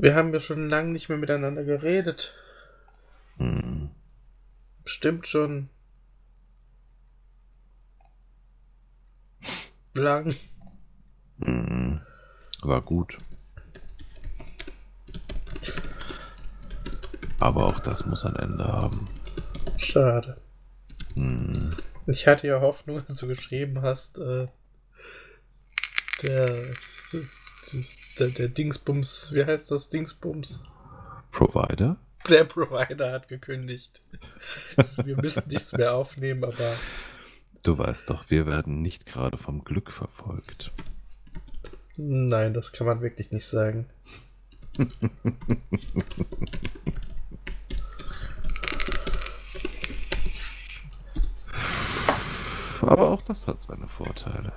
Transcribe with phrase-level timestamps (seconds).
[0.00, 2.32] Wir haben ja schon lange nicht mehr miteinander geredet.
[3.36, 3.90] Hm.
[4.86, 5.68] Stimmt schon.
[9.92, 10.34] Lang.
[11.42, 12.00] Hm.
[12.62, 13.18] War gut.
[17.38, 19.06] Aber auch das muss ein Ende haben.
[19.76, 20.40] Schade.
[21.14, 21.68] Hm.
[22.06, 24.46] Ich hatte ja Hoffnung, als du geschrieben hast, äh,
[26.22, 26.74] der,
[28.18, 30.62] der, der Dingsbums, wie heißt das Dingsbums?
[31.32, 31.96] Provider?
[32.28, 34.02] Der Provider hat gekündigt.
[35.04, 36.74] Wir müssen nichts mehr aufnehmen, aber
[37.62, 40.72] Du weißt doch, wir werden nicht gerade vom Glück verfolgt.
[41.96, 43.86] nein, das kann man wirklich nicht sagen.
[52.80, 54.52] Aber auch das hat seine Vorteile.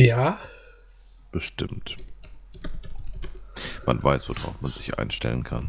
[0.00, 0.38] Ja,
[1.30, 1.96] Bestimmt.
[3.84, 5.66] Man weiß, worauf man sich einstellen kann.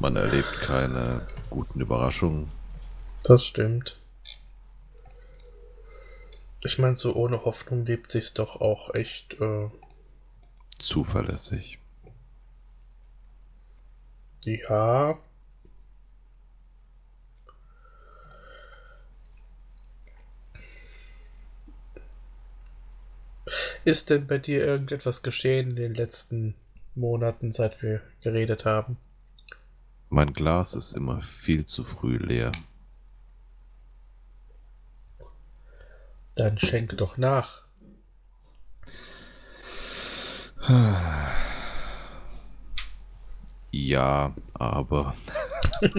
[0.00, 2.48] Man erlebt keine guten Überraschungen.
[3.22, 4.00] das stimmt.
[6.64, 9.40] Ich meine, so ohne Hoffnung lebt sich's doch auch echt.
[9.40, 9.70] Äh,
[10.80, 11.78] Zuverlässig.
[14.44, 15.16] ja.
[23.86, 26.56] Ist denn bei dir irgendetwas geschehen in den letzten
[26.96, 28.96] Monaten, seit wir geredet haben?
[30.08, 32.50] Mein Glas ist immer viel zu früh leer.
[36.34, 37.64] Dann schenke doch nach.
[43.70, 45.14] Ja, aber.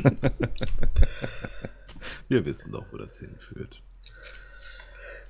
[2.28, 3.84] wir wissen doch, wo das hinführt.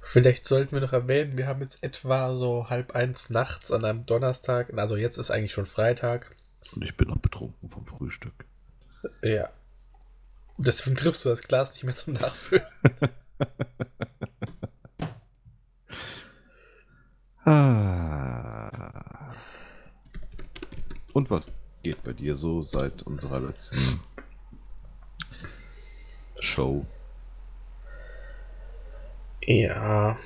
[0.09, 4.05] Vielleicht sollten wir noch erwähnen, wir haben jetzt etwa so halb eins nachts an einem
[4.05, 6.33] Donnerstag, also jetzt ist eigentlich schon Freitag.
[6.73, 8.45] Und ich bin noch betrunken vom Frühstück.
[9.21, 9.49] Ja.
[10.57, 12.63] Deswegen triffst du das Glas nicht mehr zum Nachfüllen.
[17.49, 19.33] Ah.
[21.13, 24.01] Und was geht bei dir so seit unserer letzten
[26.41, 26.85] Show?
[29.47, 30.17] Ja.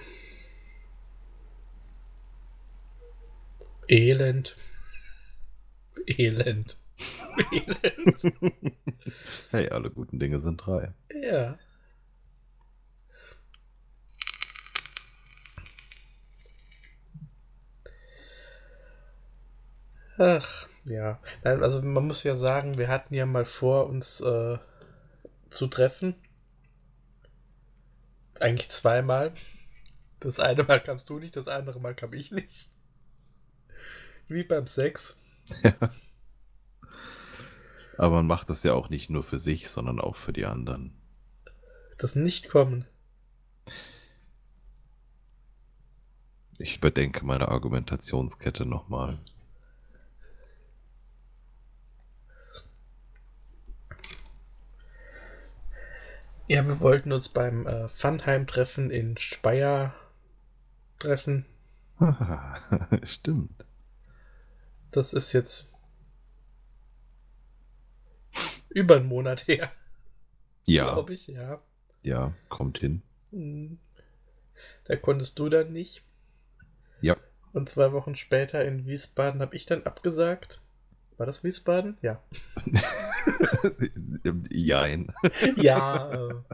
[3.87, 4.55] Elend.
[6.07, 6.77] Elend.
[7.51, 8.25] Elend.
[9.51, 10.93] Hey, alle guten Dinge sind drei.
[11.09, 11.57] ja.
[20.17, 21.19] Ach, ja.
[21.43, 24.57] Nein, also man muss ja sagen, wir hatten ja mal vor, uns äh,
[25.49, 26.15] zu treffen.
[28.41, 29.31] Eigentlich zweimal.
[30.19, 32.69] Das eine Mal kamst du nicht, das andere Mal kam ich nicht.
[34.27, 35.15] Wie beim Sex.
[37.97, 40.95] Aber man macht das ja auch nicht nur für sich, sondern auch für die anderen.
[41.99, 42.85] Das Nicht-Kommen.
[46.57, 49.19] Ich überdenke meine Argumentationskette nochmal.
[56.51, 59.93] Ja, wir wollten uns beim äh, Funheim-Treffen in Speyer
[60.99, 61.45] treffen.
[63.03, 63.63] Stimmt.
[64.91, 65.71] Das ist jetzt
[68.67, 69.71] über einen Monat her,
[70.67, 71.61] Ja, glaube ich, ja.
[72.01, 73.01] ja, kommt hin.
[73.29, 73.79] Hm.
[74.83, 76.03] Da konntest du dann nicht.
[76.99, 77.15] Ja,
[77.53, 80.61] Und zwei Wochen später in Wiesbaden habe ich dann abgesagt.
[81.15, 81.97] War das Wiesbaden?
[82.01, 82.21] Ja.
[84.49, 85.13] jein.
[85.57, 86.11] ja.
[86.11, 86.33] Äh.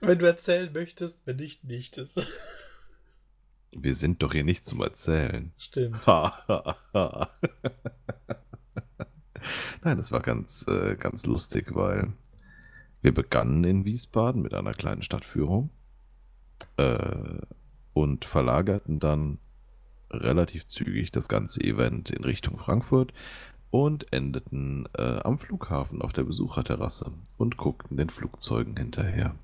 [0.00, 2.26] Wenn du erzählen möchtest, wenn nicht, nicht ist.
[3.70, 5.52] Wir sind doch hier nicht zum Erzählen.
[5.56, 6.06] Stimmt.
[6.06, 7.28] Nein,
[9.82, 12.12] das war ganz, äh, ganz lustig, weil
[13.00, 15.70] wir begannen in Wiesbaden mit einer kleinen Stadtführung
[16.76, 17.38] äh,
[17.94, 19.38] und verlagerten dann
[20.10, 23.14] relativ zügig das ganze Event in Richtung Frankfurt
[23.72, 29.34] und endeten äh, am Flughafen auf der Besucherterrasse und guckten den Flugzeugen hinterher.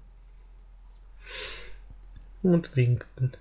[2.42, 3.32] Und winkten.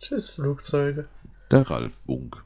[0.00, 1.08] Tschüss, Flugzeuge.
[1.50, 2.44] Der Ralf Wunk.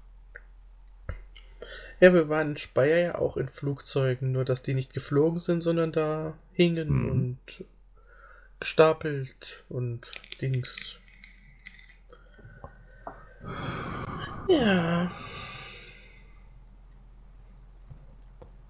[2.01, 5.61] Ja, wir waren in Speyer ja auch in Flugzeugen, nur dass die nicht geflogen sind,
[5.61, 7.11] sondern da hingen Hm.
[7.11, 7.65] und
[8.61, 10.97] gestapelt und Dings.
[14.49, 15.11] Ja.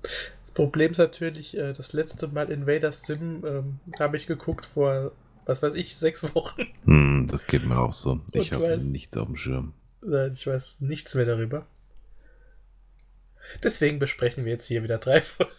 [0.02, 0.12] Das
[0.58, 5.12] Problem ist natürlich, äh, das letzte Mal Invader Sim ähm, habe ich geguckt vor,
[5.46, 6.66] was weiß ich, sechs Wochen.
[6.84, 8.20] Hm, das geht mir auch so.
[8.32, 9.72] Ich habe nichts auf dem Schirm.
[10.00, 11.64] Nein, Ich weiß nichts mehr darüber.
[13.62, 15.52] Deswegen besprechen wir jetzt hier wieder drei Folgen.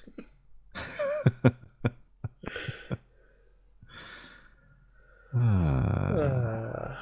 [5.31, 6.98] Ah, Ah.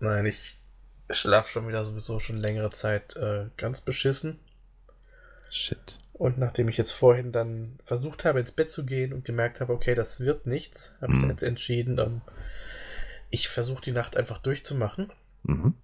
[0.00, 0.56] Nein, ich
[1.10, 4.40] schlafe schon wieder sowieso schon längere Zeit äh, ganz beschissen.
[5.50, 5.98] Shit.
[6.12, 9.72] Und nachdem ich jetzt vorhin dann versucht habe, ins Bett zu gehen und gemerkt habe,
[9.72, 11.22] okay, das wird nichts, habe ich Mhm.
[11.22, 12.20] dann jetzt entschieden, ähm,
[13.30, 15.12] ich versuche die Nacht einfach durchzumachen
[15.44, 15.74] Mhm.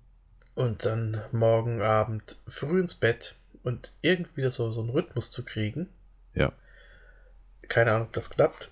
[0.56, 5.88] und dann morgen Abend früh ins Bett und irgendwie so, so einen Rhythmus zu kriegen.
[6.34, 6.52] Ja.
[7.68, 8.70] Keine Ahnung, ob das klappt.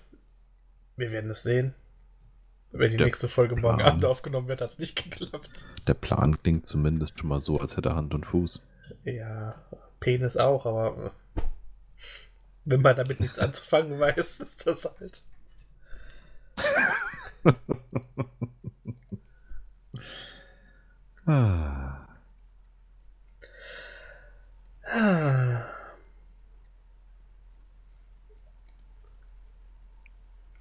[0.97, 1.73] Wir werden es sehen.
[2.71, 3.89] Wenn die Der nächste Folge morgen Plan.
[3.89, 5.49] Abend aufgenommen wird, hat es nicht geklappt.
[5.87, 8.59] Der Plan klingt zumindest schon mal so, als hätte er Hand und Fuß.
[9.05, 9.55] Ja,
[10.03, 11.41] Penis auch, aber äh,
[12.65, 15.21] wenn man damit nichts anzufangen weiß, ist das halt.
[21.27, 22.07] Ah,
[24.87, 25.67] Ah.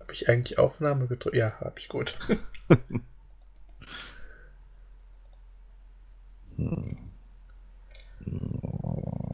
[0.01, 1.35] Habe ich eigentlich Aufnahme gedrückt?
[1.37, 2.19] Ja, habe ich gut.
[6.59, 6.97] Äh,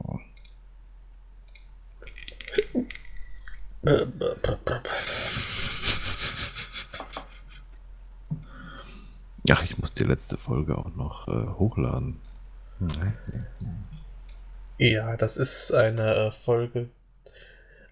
[9.50, 12.20] Ach, ich muss die letzte Folge auch noch äh, hochladen.
[14.78, 16.90] Ja, das ist eine äh, Folge.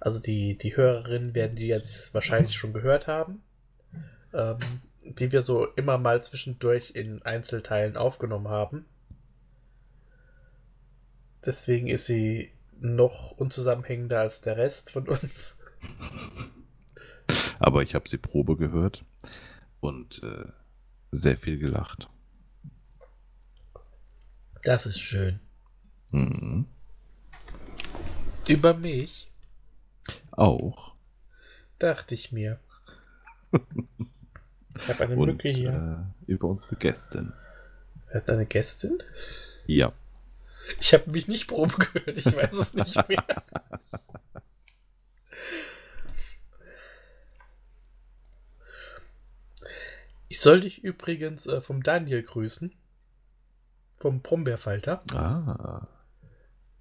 [0.01, 3.43] Also die, die Hörerinnen werden die jetzt wahrscheinlich schon gehört haben.
[4.33, 4.59] Ähm,
[5.03, 8.85] die wir so immer mal zwischendurch in Einzelteilen aufgenommen haben.
[11.45, 12.51] Deswegen ist sie
[12.81, 15.57] noch unzusammenhängender als der Rest von uns.
[17.59, 19.05] Aber ich habe sie Probe gehört
[19.81, 20.45] und äh,
[21.13, 22.09] sehr viel gelacht.
[24.63, 25.41] Das ist schön.
[26.11, 26.67] Mhm.
[28.49, 29.31] Über mich
[30.33, 30.95] Auch.
[31.79, 32.59] dachte ich mir.
[34.79, 36.13] Ich habe eine Und Mücke hier.
[36.29, 37.33] äh, über unsere Gästin.
[38.13, 38.99] Hatten eine Gästin.
[39.67, 39.91] Ja.
[40.81, 43.25] Ich habe mich nicht Probe gehört, ich weiß es nicht mehr.
[50.29, 52.73] Ich soll dich übrigens äh, vom Daniel grüßen.
[53.97, 55.03] Vom Brombeerfalter.
[55.15, 55.87] Ah.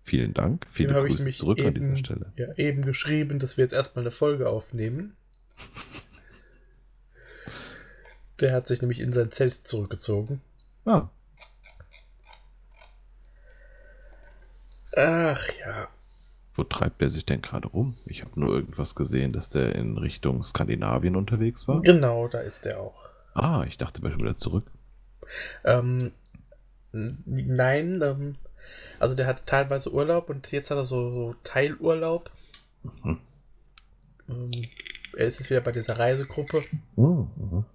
[0.03, 0.67] Vielen Dank.
[0.69, 2.33] Viele Dem habe ich Grüße nämlich zurück an eben, dieser Stelle.
[2.35, 5.15] Ja, eben geschrieben, dass wir jetzt erstmal eine Folge aufnehmen.
[8.39, 10.41] Der hat sich nämlich in sein Zelt zurückgezogen.
[10.83, 11.09] Ah.
[14.95, 15.87] Ach ja.
[16.55, 17.95] Wo treibt der sich denn gerade rum?
[18.05, 21.81] Ich habe nur irgendwas gesehen, dass der in Richtung Skandinavien unterwegs war.
[21.81, 23.09] Genau, da ist er auch.
[23.33, 24.65] Ah, ich dachte, er wäre schon wieder zurück.
[25.65, 26.11] Ähm,
[26.93, 28.35] nein, ähm,
[28.99, 32.31] also der hat teilweise Urlaub und jetzt hat er so, so Teilurlaub.
[33.03, 33.19] Mhm.
[34.29, 34.51] Ähm,
[35.17, 36.63] er ist jetzt wieder bei dieser Reisegruppe
[36.95, 37.65] Mhm.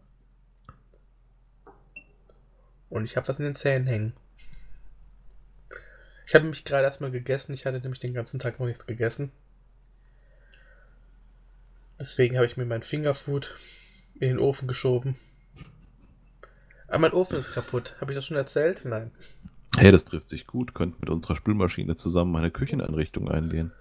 [2.89, 4.13] und ich habe was in den Zähnen hängen.
[6.27, 7.55] Ich habe nämlich gerade erstmal gegessen.
[7.55, 9.33] Ich hatte nämlich den ganzen Tag noch nichts gegessen.
[11.99, 13.57] Deswegen habe ich mir mein Fingerfood
[14.15, 15.17] in den Ofen geschoben.
[16.89, 17.97] Aber mein Ofen ist kaputt.
[18.01, 18.85] Habe ich das schon erzählt?
[18.85, 19.11] Nein.
[19.77, 20.75] Hey, das trifft sich gut.
[20.75, 23.73] Könnt mit unserer Spülmaschine zusammen eine Kücheneinrichtung eingehen.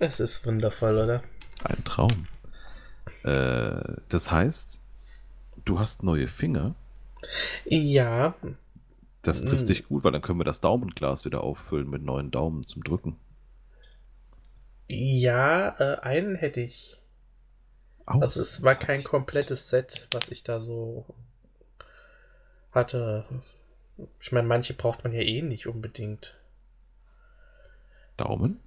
[0.00, 1.22] Es ist wundervoll, oder?
[1.64, 2.26] Ein Traum.
[3.22, 4.78] Äh, das heißt,
[5.64, 6.74] du hast neue Finger.
[7.64, 8.34] Ja,
[9.26, 9.68] Das trifft Mm.
[9.68, 13.18] sich gut, weil dann können wir das Daumenglas wieder auffüllen mit neuen Daumen zum Drücken.
[14.88, 16.98] ja, äh, einen hätte ich.
[18.18, 21.06] Also es war kein komplettes Set, was ich da so
[22.72, 23.24] hatte.
[24.20, 26.36] Ich meine, manche braucht man ja eh nicht unbedingt.
[28.18, 28.60] Daumen?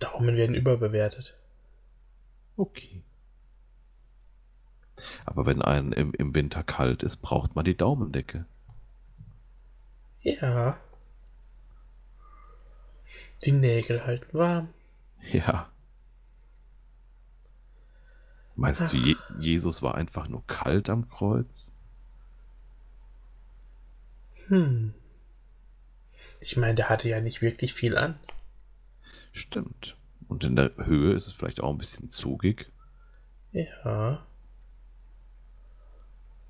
[0.00, 1.36] Daumen werden überbewertet.
[2.58, 3.02] Okay.
[5.24, 8.44] Aber wenn einem im, im Winter kalt ist, braucht man die Daumendecke.
[10.22, 10.78] Ja.
[13.44, 14.68] Die Nägel halten warm.
[15.32, 15.70] Ja.
[18.56, 21.72] Meinst du, Je Jesus war einfach nur kalt am Kreuz?
[24.48, 24.92] Hm.
[26.40, 28.18] Ich meine, der hatte ja nicht wirklich viel an.
[29.32, 29.96] Stimmt.
[30.28, 32.70] Und in der Höhe ist es vielleicht auch ein bisschen zugig.
[33.52, 34.26] Ja.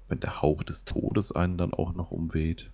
[0.08, 2.70] Wenn der Hauch des Todes einen dann auch noch umweht.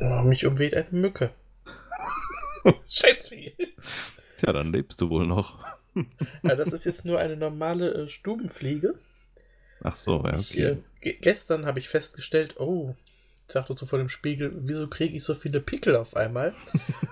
[0.00, 1.30] Oh, mich umweht eine Mücke.
[2.88, 3.54] Scheißvieh.
[4.36, 5.64] Tja, dann lebst du wohl noch.
[6.42, 8.94] Ja, das ist jetzt nur eine normale äh, Stubenfliege.
[9.82, 10.62] Ach so, ja, Ich, okay.
[10.64, 13.07] äh, ge- gestern habe ich festgestellt, oh, ich
[13.50, 16.54] sagte so vor dem Spiegel, wieso kriege ich so viele Pickel auf einmal?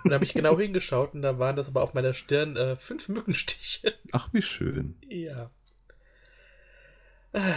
[0.05, 2.77] Und da habe ich genau hingeschaut und da waren das aber auf meiner Stirn äh,
[2.77, 3.95] fünf Mückenstiche.
[4.13, 4.97] Ach, wie schön.
[5.09, 5.51] ja.
[7.33, 7.55] Ah.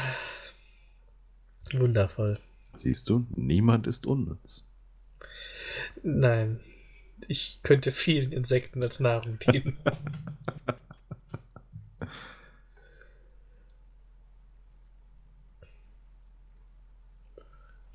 [1.73, 2.39] Wundervoll.
[2.73, 4.65] Siehst du, niemand ist unnütz.
[6.01, 6.59] Nein,
[7.27, 9.77] ich könnte vielen Insekten als Nahrung dienen.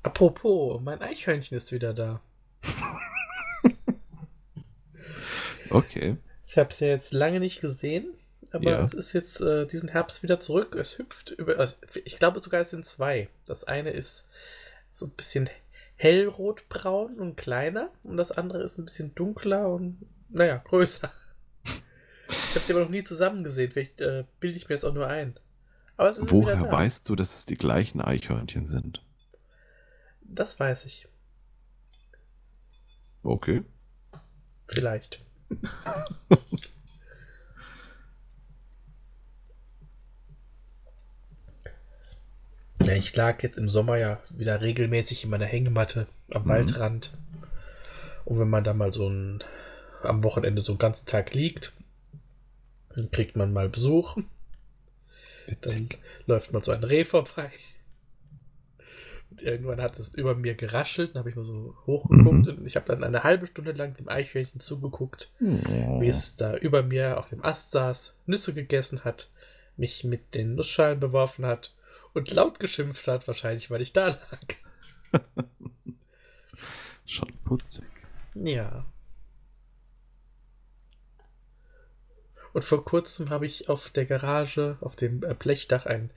[0.05, 2.21] Apropos, mein Eichhörnchen ist wieder da.
[5.71, 6.17] Okay.
[6.47, 8.13] Ich habe es ja jetzt lange nicht gesehen,
[8.51, 8.83] aber Ja.
[8.83, 10.75] es ist jetzt äh, diesen Herbst wieder zurück.
[10.75, 11.57] Es hüpft über.
[11.57, 13.29] also, Ich glaube sogar, es sind zwei.
[13.45, 14.27] Das eine ist
[14.91, 15.49] so ein bisschen
[15.95, 19.97] hellrotbraun und kleiner und das andere ist ein bisschen dunkler und,
[20.29, 21.11] naja, größer.
[22.27, 23.71] Ich habe sie aber noch nie zusammen gesehen.
[23.71, 25.33] Vielleicht äh, bilde ich mir das auch nur ein.
[25.97, 29.01] Aber es ist wieder Woher weißt du, dass es die gleichen Eichhörnchen sind?
[30.35, 31.07] Das weiß ich.
[33.23, 33.63] Okay.
[34.67, 35.21] Vielleicht.
[42.83, 46.49] ja, ich lag jetzt im Sommer ja wieder regelmäßig in meiner Hängematte am Mhm.
[46.49, 47.11] Waldrand.
[48.25, 49.43] Und wenn man da mal so ein,
[50.03, 51.73] am Wochenende so einen ganzen Tag liegt,
[52.95, 54.17] dann kriegt man mal Besuch.
[55.61, 55.89] Dann
[56.25, 57.51] läuft mal so ein Reh vorbei.
[59.41, 62.57] Irgendwann hat es über mir geraschelt, dann habe ich mal so hochgeguckt Mhm.
[62.57, 66.01] und ich habe dann eine halbe Stunde lang dem Eichhörnchen zugeguckt, Oh.
[66.01, 69.29] wie es da über mir auf dem Ast saß, Nüsse gegessen hat,
[69.77, 71.73] mich mit den Nussschalen beworfen hat
[72.13, 74.19] und laut geschimpft hat, wahrscheinlich, weil ich da lag.
[77.05, 77.85] Schon putzig.
[78.35, 78.85] Ja.
[82.53, 86.09] Und vor kurzem habe ich auf der Garage, auf dem äh, Blechdach, ein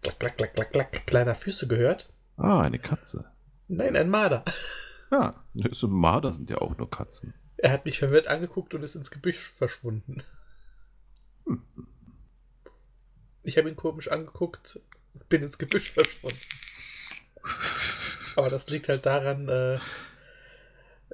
[0.00, 2.08] klack, klack, klack, klack, klack kleiner Füße gehört.
[2.36, 3.24] Ah, eine Katze.
[3.68, 4.44] Nein, ein Marder.
[5.10, 7.34] Ja, so Marder sind ja auch nur Katzen.
[7.58, 10.22] Er hat mich verwirrt angeguckt und ist ins Gebüsch verschwunden.
[13.42, 14.80] Ich habe ihn komisch angeguckt,
[15.28, 16.38] bin ins Gebüsch verschwunden.
[18.36, 19.78] Aber das liegt halt daran, äh,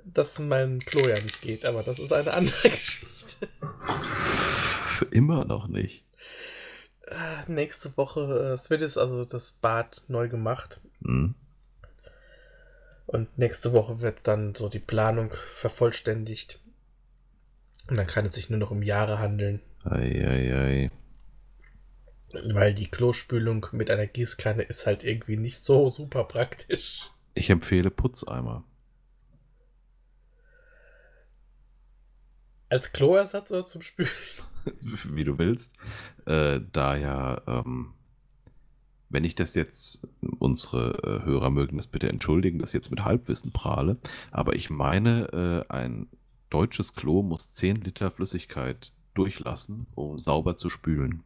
[0.05, 1.65] dass mein Klo ja nicht geht.
[1.65, 3.49] Aber das ist eine andere Geschichte.
[4.99, 6.05] Für immer noch nicht.
[7.11, 10.81] Ah, Nächste Woche, äh, es wird jetzt also das Bad neu gemacht.
[11.02, 11.35] Hm.
[13.07, 16.61] Und nächste Woche wird dann so die Planung vervollständigt.
[17.88, 19.61] Und dann kann es sich nur noch um Jahre handeln.
[19.85, 20.90] Eieiei.
[22.52, 27.11] Weil die Klospülung mit einer Gießkanne ist halt irgendwie nicht so super praktisch.
[27.33, 28.64] Ich empfehle Putzeimer.
[32.69, 34.11] Als Kloersatz oder zum Spülen?
[35.05, 35.73] Wie du willst.
[36.26, 37.95] Äh, da ja, ähm,
[39.11, 40.07] wenn ich das jetzt,
[40.38, 43.97] unsere äh, Hörer mögen das bitte entschuldigen, dass ich jetzt mit Halbwissen prahle,
[44.31, 46.09] aber ich meine, äh, ein
[46.50, 51.23] deutsches Klo muss 10 Liter Flüssigkeit durchlassen, um sauber zu spülen.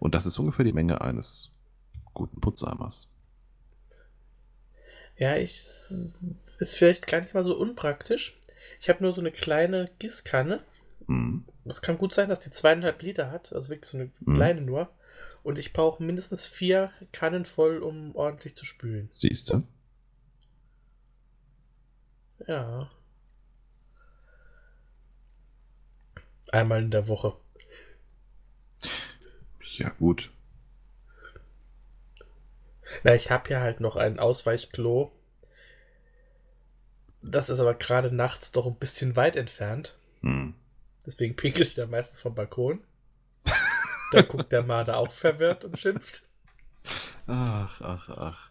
[0.00, 1.50] Und das ist ungefähr die Menge eines
[2.12, 3.10] guten Putzeimers.
[5.16, 5.54] Ja, ich
[6.58, 8.36] ist vielleicht gar nicht mal so unpraktisch.
[8.80, 10.60] Ich habe nur so eine kleine Gießkanne.
[11.06, 11.44] Hm.
[11.64, 14.34] Es kann gut sein, dass die zweieinhalb Liter hat, also wirklich so eine Mhm.
[14.34, 14.88] kleine nur.
[15.44, 19.10] Und ich brauche mindestens vier Kannen voll, um ordentlich zu spülen.
[19.12, 19.62] Siehst du?
[22.48, 22.90] Ja.
[26.50, 27.36] Einmal in der Woche.
[29.76, 30.30] Ja, gut.
[33.02, 35.12] Na, ich habe ja halt noch ein Ausweichklo.
[37.20, 39.98] Das ist aber gerade nachts doch ein bisschen weit entfernt.
[40.20, 40.54] Hm.
[41.04, 42.82] Deswegen pinkel ich da meistens vom Balkon.
[44.12, 46.28] Da guckt der Marder auch verwirrt und schimpft.
[47.26, 48.50] Ach, ach, ach.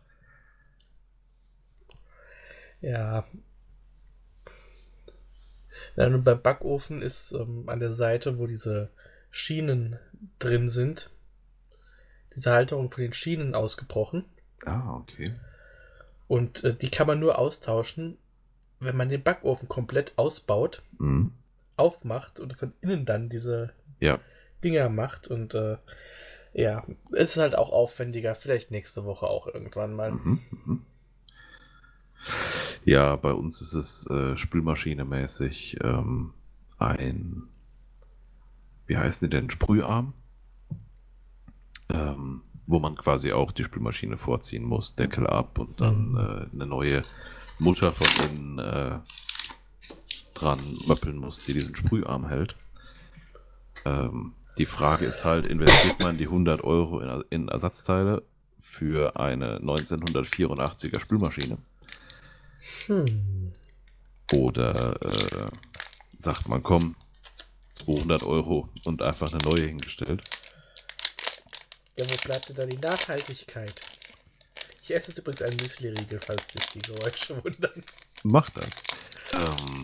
[2.82, 3.26] Ja.
[5.96, 8.90] Und beim Backofen ist ähm, an der Seite, wo diese
[9.30, 9.98] Schienen
[10.40, 11.12] drin sind,
[12.36, 14.26] diese Halterung von den Schienen ausgebrochen.
[14.66, 15.36] Ah, okay.
[16.28, 18.18] Und äh, die kann man nur austauschen,
[18.80, 20.82] wenn man den Backofen komplett ausbaut.
[20.98, 21.34] Hm.
[21.78, 24.20] aufmacht und von innen dann diese Ja.
[24.64, 25.28] Dinger macht.
[25.28, 25.78] Und äh,
[26.54, 28.36] ja, ist halt auch aufwendiger.
[28.36, 30.12] Vielleicht nächste Woche auch irgendwann mal.
[30.12, 30.82] Mhm, mhm.
[32.86, 36.34] Ja, bei uns ist es äh, spülmaschinemäßig ähm,
[36.78, 37.44] ein,
[38.88, 40.14] wie heißen die denn, Sprüharm,
[41.90, 46.18] ähm, wo man quasi auch die Spülmaschine vorziehen muss, Deckel ab und dann Mhm.
[46.18, 47.04] äh, eine neue
[47.60, 49.00] Mutter von innen äh,
[50.34, 52.56] dran möppeln muss, die diesen Sprüharm hält.
[53.86, 58.24] Ähm, die Frage ist halt, investiert man die 100 Euro in, in Ersatzteile
[58.62, 61.58] für eine 1984er Spülmaschine?
[62.88, 63.52] Hm.
[64.34, 65.48] Oder äh,
[66.20, 66.96] sagt man, komm,
[67.76, 70.22] 200 Euro und einfach eine neue hingestellt?
[71.98, 73.82] Ja, wo bleibt denn da die Nachhaltigkeit?
[74.82, 77.84] Ich esse jetzt übrigens einen Müsli-Riegel, falls sich die Geräusche wundern.
[78.24, 78.66] Mach das.
[79.34, 79.82] Ähm,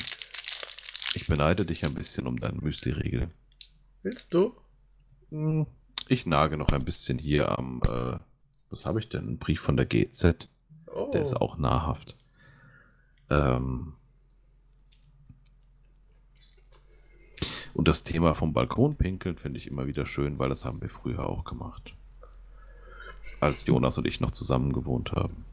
[1.15, 3.29] ich beneide dich ein bisschen um deinen Müsli-Riegel.
[4.03, 4.53] Willst du?
[5.29, 5.67] Hm,
[6.07, 8.17] Ich nage noch ein bisschen hier am, äh,
[8.69, 9.27] was habe ich denn?
[9.33, 10.47] Ein Brief von der GZ.
[10.87, 11.11] Oh.
[11.11, 12.15] Der ist auch nahrhaft.
[13.29, 13.93] Ähm,
[17.73, 20.89] und das Thema vom Balkon pinkeln finde ich immer wieder schön, weil das haben wir
[20.89, 21.93] früher auch gemacht.
[23.39, 25.45] Als Jonas und ich noch zusammen gewohnt haben.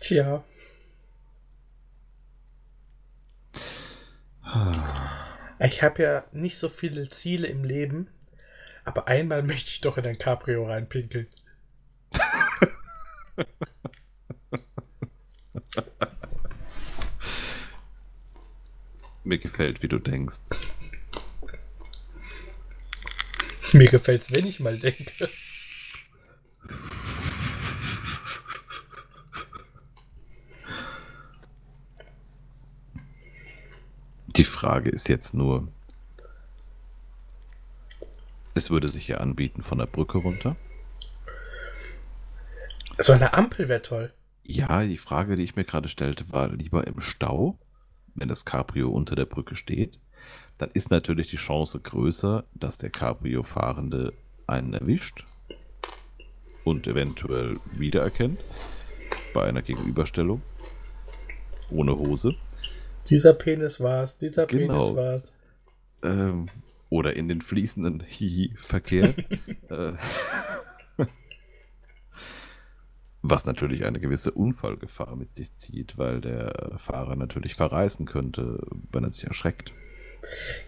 [0.00, 0.42] Tja.
[5.58, 8.08] Ich habe ja nicht so viele Ziele im Leben,
[8.84, 11.26] aber einmal möchte ich doch in ein Cabrio reinpinkeln.
[19.24, 20.36] Mir gefällt, wie du denkst.
[23.72, 25.28] Mir gefällt's, wenn ich mal denke.
[34.36, 35.68] Die Frage ist jetzt nur,
[38.52, 40.56] es würde sich ja anbieten von der Brücke runter.
[42.98, 44.12] So eine Ampel wäre toll.
[44.44, 47.58] Ja, die Frage, die ich mir gerade stellte, war lieber im Stau,
[48.14, 49.98] wenn das Cabrio unter der Brücke steht.
[50.58, 54.12] Dann ist natürlich die Chance größer, dass der Cabrio-Fahrende
[54.46, 55.24] einen erwischt
[56.64, 58.38] und eventuell wiedererkennt
[59.32, 60.42] bei einer Gegenüberstellung
[61.70, 62.36] ohne Hose.
[63.10, 64.78] Dieser Penis war's, dieser Genau.
[64.78, 65.34] Penis war's.
[66.02, 66.46] Ähm,
[66.90, 69.14] oder in den fließenden Hihi-Verkehr.
[69.70, 69.92] äh,
[73.22, 78.60] was natürlich eine gewisse Unfallgefahr mit sich zieht, weil der Fahrer natürlich verreißen könnte,
[78.92, 79.72] wenn er sich erschreckt.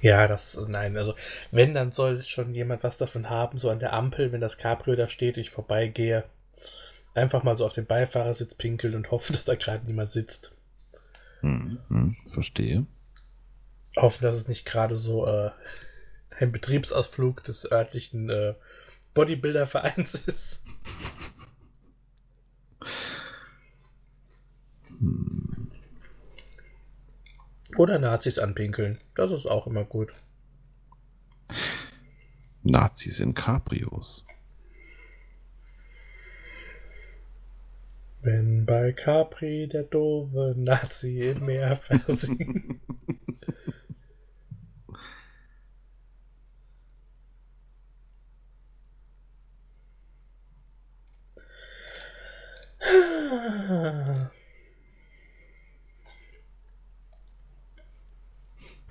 [0.00, 1.14] Ja, das, nein, also,
[1.50, 4.96] wenn, dann soll schon jemand was davon haben, so an der Ampel, wenn das Cabrio
[4.96, 6.24] da steht, ich vorbeigehe.
[7.14, 10.56] Einfach mal so auf den Beifahrersitz pinkeln und hoffen, dass da gerade niemand sitzt.
[11.40, 12.86] Hm, hm, verstehe.
[13.96, 15.50] Hoffen, dass es nicht gerade so äh,
[16.38, 18.54] ein Betriebsausflug des örtlichen äh,
[19.14, 20.62] Bodybuilder-Vereins ist.
[24.98, 25.70] Hm,
[27.76, 28.98] Oder Nazis anpinkeln.
[29.14, 30.12] Das ist auch immer gut.
[32.62, 34.26] Nazis in Cabrios.
[38.30, 42.78] Wenn bei Capri der doofe Nazi im Meer versinkt.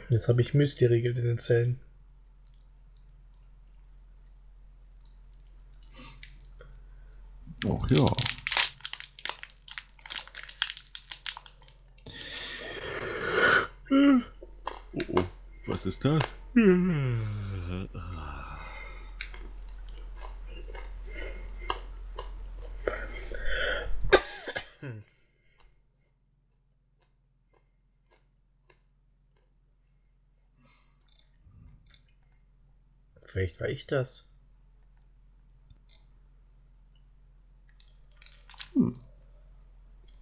[0.09, 1.79] Jetzt habe ich Müsli-Riegel in den Zellen.
[7.69, 8.36] Ach ja.
[13.89, 14.19] Oh,
[15.13, 15.23] oh,
[15.65, 16.23] was ist das?
[33.23, 34.25] Vielleicht war ich das.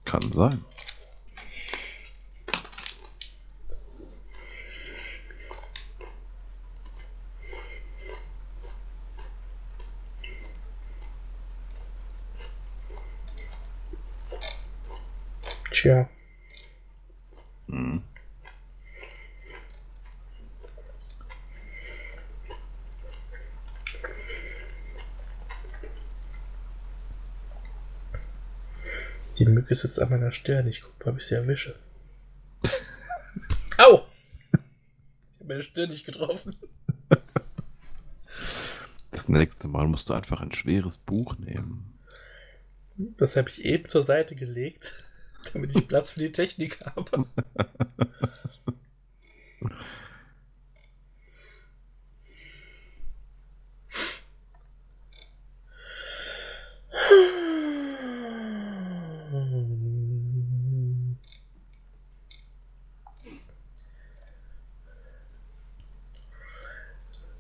[0.04, 0.64] Kann sein.
[15.86, 16.10] Tja.
[17.68, 18.02] Hm.
[29.38, 30.66] Die Mücke sitzt an meiner Stirn.
[30.66, 31.76] Ich gucke, ob ich sie erwische.
[33.78, 34.08] Au!
[35.44, 36.56] meine Stirn nicht getroffen.
[39.12, 42.00] Das nächste Mal musst du einfach ein schweres Buch nehmen.
[42.98, 45.06] Das habe ich eben zur Seite gelegt,
[45.56, 47.26] damit ich Platz für die Technik habe.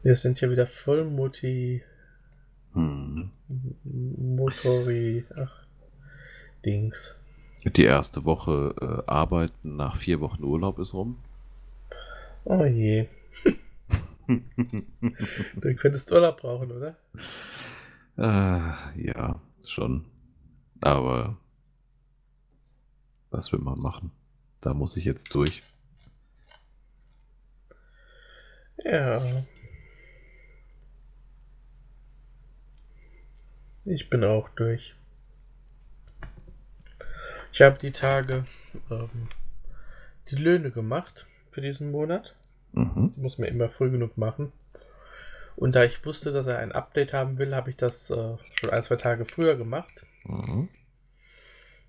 [0.01, 1.84] Wir sind ja wieder voll Mutti.
[2.71, 3.32] Hm.
[3.84, 5.25] Motori.
[5.36, 5.65] Ach.
[6.63, 7.19] Dings.
[7.65, 11.17] Die erste Woche äh, arbeiten nach vier Wochen Urlaub ist rum.
[12.43, 13.08] Oh je.
[14.28, 16.95] du könntest Urlaub brauchen, oder?
[18.17, 20.06] Äh, ja, schon.
[20.82, 21.38] Aber
[23.32, 24.12] was will man machen?
[24.62, 25.63] Da muss ich jetzt durch.
[28.84, 29.43] Ja.
[33.86, 34.95] Ich bin auch durch.
[37.56, 38.44] Ich habe die Tage
[38.91, 39.30] ähm,
[40.30, 42.36] die Löhne gemacht für diesen Monat.
[42.74, 43.13] Mhm.
[43.15, 44.52] Muss man immer früh genug machen.
[45.56, 48.72] Und da ich wusste, dass er ein Update haben will, habe ich das äh, schon
[48.72, 50.06] ein, zwei Tage früher gemacht.
[50.26, 50.68] Mhm.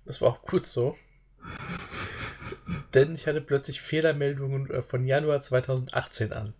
[0.05, 0.95] Das war auch gut so.
[2.93, 6.53] Denn ich hatte plötzlich Fehlermeldungen äh, von Januar 2018 an.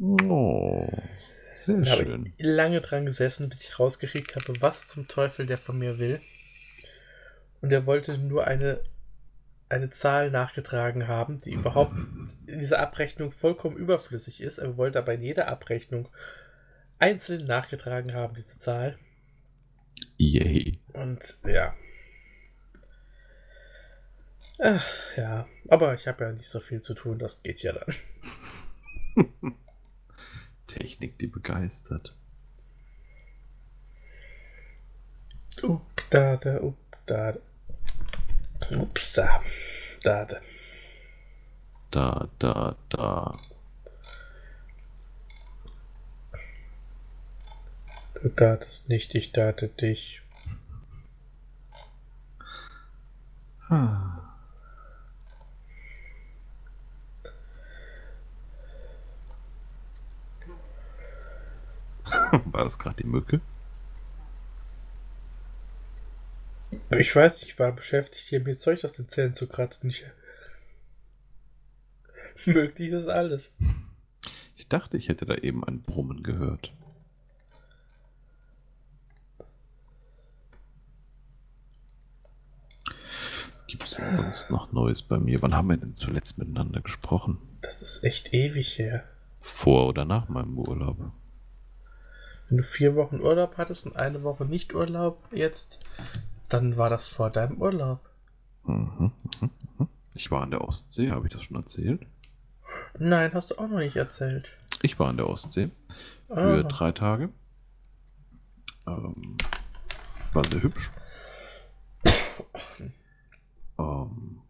[0.00, 0.86] Oh.
[1.54, 1.88] Sehr schön.
[1.88, 6.20] Habe lange dran gesessen, bis ich rausgekriegt habe, was zum Teufel der von mir will.
[7.60, 8.80] Und er wollte nur eine,
[9.68, 11.94] eine Zahl nachgetragen haben, die überhaupt
[12.46, 14.58] in dieser Abrechnung vollkommen überflüssig ist.
[14.58, 16.08] Er wollte aber in jeder Abrechnung
[16.98, 18.98] einzeln nachgetragen haben, diese Zahl.
[20.16, 20.78] Yay.
[20.92, 21.74] Und ja.
[24.60, 25.46] Ach, ja.
[25.68, 27.94] Aber ich habe ja nicht so viel zu tun, das geht ja dann.
[30.66, 32.14] Technik, die begeistert.
[35.62, 37.36] Up, da, da, up, da.
[38.70, 39.40] Ups, da.
[40.02, 40.36] Da, da.
[41.90, 43.32] Da, da, da.
[48.14, 50.20] Du datest nicht, ich date dich.
[53.68, 54.18] Hm.
[62.44, 63.40] War das gerade die Mücke?
[66.90, 69.90] Ich weiß nicht, ich war beschäftigt, hier mir Zeug aus den Zähnen zu kratzen.
[69.90, 70.04] Ich...
[72.46, 73.52] Mögte ich das alles?
[74.56, 76.72] Ich dachte, ich hätte da eben ein Brummen gehört.
[83.66, 85.42] Gibt es denn sonst noch Neues bei mir?
[85.42, 87.38] Wann haben wir denn zuletzt miteinander gesprochen?
[87.60, 89.04] Das ist echt ewig her.
[89.40, 91.12] Vor oder nach meinem Urlaub?
[92.48, 95.80] Wenn du vier Wochen Urlaub hattest und eine Woche nicht Urlaub jetzt,
[96.48, 98.00] dann war das vor deinem Urlaub.
[98.64, 99.88] Mhm, mhm, mhm.
[100.14, 102.06] Ich war an der Ostsee, habe ich das schon erzählt?
[102.98, 104.56] Nein, hast du auch noch nicht erzählt.
[104.82, 105.70] Ich war an der Ostsee
[106.28, 106.68] für ah.
[106.68, 107.30] drei Tage.
[108.86, 109.36] Ähm,
[110.32, 110.90] war sehr hübsch.
[113.78, 114.40] ähm,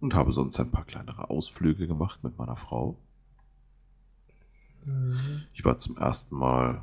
[0.00, 2.96] und habe sonst ein paar kleinere Ausflüge gemacht mit meiner Frau.
[4.84, 5.42] Mhm.
[5.52, 6.82] Ich war zum ersten Mal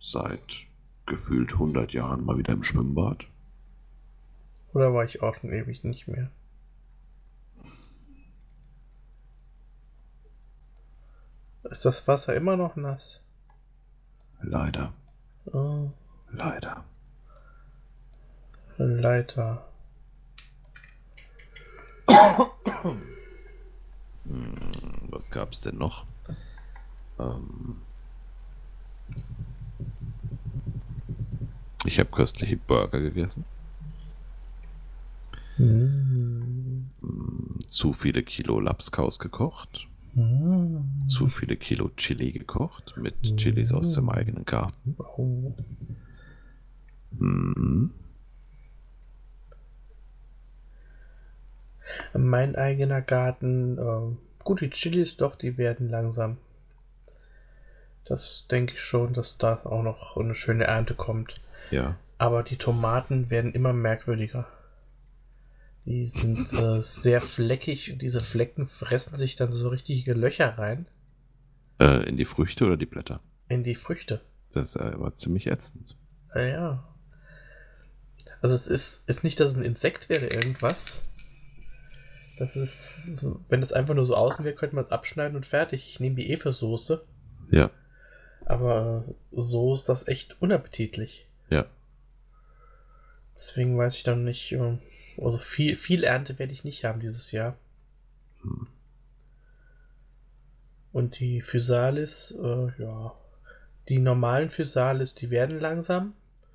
[0.00, 0.66] seit
[1.06, 3.24] gefühlt 100 Jahren mal wieder im Schwimmbad.
[4.72, 6.30] Oder war ich auch schon ewig nicht mehr?
[11.70, 13.24] Ist das Wasser immer noch nass?
[14.40, 14.92] Leider.
[15.46, 15.90] Oh.
[16.30, 16.84] Leider.
[18.76, 19.66] Leider.
[24.24, 24.54] hm,
[25.10, 26.06] was gab's denn noch?
[27.18, 27.85] Ähm
[31.86, 33.44] ich habe köstliche Burger gegessen.
[35.58, 36.90] Mm.
[37.66, 39.86] Zu viele Kilo Lapskaus gekocht.
[40.14, 41.06] Mm.
[41.06, 43.36] Zu viele Kilo Chili gekocht mit mm.
[43.36, 44.96] Chilis aus dem eigenen Garten.
[44.98, 45.54] Oh.
[52.14, 53.78] Mein eigener Garten.
[53.78, 56.38] Äh, gut, die Chilis doch, die werden langsam.
[58.04, 61.34] Das denke ich schon, dass da auch noch eine schöne Ernte kommt.
[61.70, 61.96] Ja.
[62.18, 64.46] Aber die Tomaten werden immer merkwürdiger.
[65.84, 70.86] Die sind äh, sehr fleckig und diese Flecken fressen sich dann so richtige Löcher rein.
[71.78, 73.20] Äh, in die Früchte oder die Blätter?
[73.48, 74.22] In die Früchte.
[74.52, 75.96] Das ist aber ziemlich ätzend.
[76.34, 76.96] Ja, ja.
[78.40, 81.02] Also es ist, ist nicht, dass es ein Insekt wäre, irgendwas.
[82.38, 85.88] Das ist, wenn das einfach nur so außen wäre, könnte man es abschneiden und fertig.
[85.88, 87.04] Ich nehme die eh für Soße.
[87.50, 87.70] Ja.
[88.44, 91.26] Aber so ist das echt unappetitlich.
[91.50, 91.66] Ja.
[93.36, 94.78] Deswegen weiß ich dann nicht, äh,
[95.18, 97.56] also viel, viel Ernte werde ich nicht haben dieses Jahr.
[98.42, 98.66] Hm.
[100.92, 103.12] Und die Physalis, äh, ja,
[103.88, 106.14] die normalen Physalis, die werden langsam.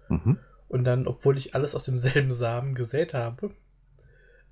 [0.09, 0.37] Mhm.
[0.67, 3.51] Und dann, obwohl ich alles aus demselben Samen gesät habe,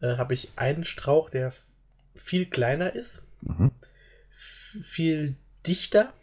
[0.02, 1.54] äh, habe ich einen Strauch, der
[2.14, 3.72] viel kleiner ist, mhm.
[4.30, 6.14] viel dichter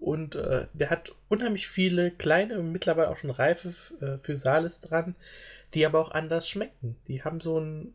[0.00, 5.14] und äh, der hat unheimlich viele kleine, mittlerweile auch schon reife äh, Physalis dran,
[5.74, 6.96] die aber auch anders schmecken.
[7.08, 7.94] Die haben so ein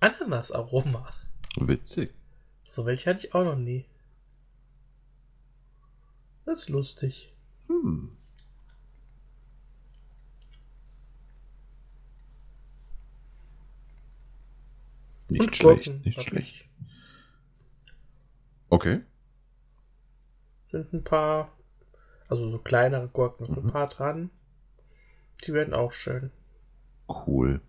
[0.00, 1.12] Ananas-Aroma.
[1.56, 2.12] Witzig.
[2.64, 3.84] So welche hatte ich auch noch nie.
[6.46, 7.32] Das ist lustig.
[7.68, 8.16] Hm.
[15.28, 16.64] Nicht Und schlecht, Gurken nicht schlecht.
[18.68, 19.02] Okay.
[20.70, 21.50] Sind ein paar,
[22.28, 23.58] also so kleinere Gurken, mhm.
[23.58, 24.30] ein paar dran.
[25.44, 26.30] Die werden auch schön.
[27.08, 27.60] Cool.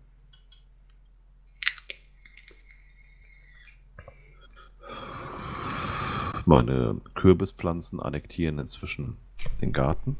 [6.44, 9.16] Meine Kürbispflanzen annektieren inzwischen
[9.60, 10.16] den Garten.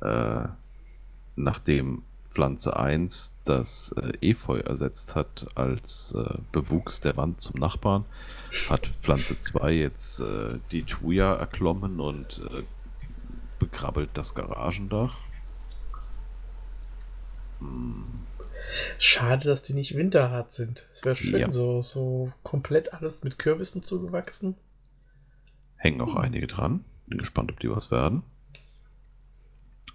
[0.00, 0.48] Äh,
[1.36, 8.04] nachdem Pflanze 1 das äh, Efeu ersetzt hat als äh, Bewuchs der Wand zum Nachbarn,
[8.68, 12.62] hat Pflanze 2 jetzt äh, die Thuja erklommen und äh,
[13.58, 15.16] bekrabbelt das Garagendach.
[17.58, 18.06] Hm.
[18.98, 20.86] Schade, dass die nicht winterhart sind.
[20.92, 21.52] Es wäre schön, ja.
[21.52, 24.56] so, so komplett alles mit Kürbissen zugewachsen.
[25.76, 26.84] Hängen auch einige dran.
[27.06, 28.22] Bin gespannt, ob die was werden.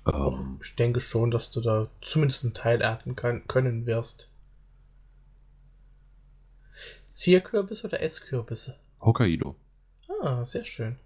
[0.05, 4.31] Ähm, ich denke schon, dass du da zumindest einen Teil ernten kann, können wirst.
[7.01, 8.77] Zierkürbisse oder Esskürbisse?
[9.01, 9.55] Hokkaido.
[10.21, 10.97] Ah, sehr schön.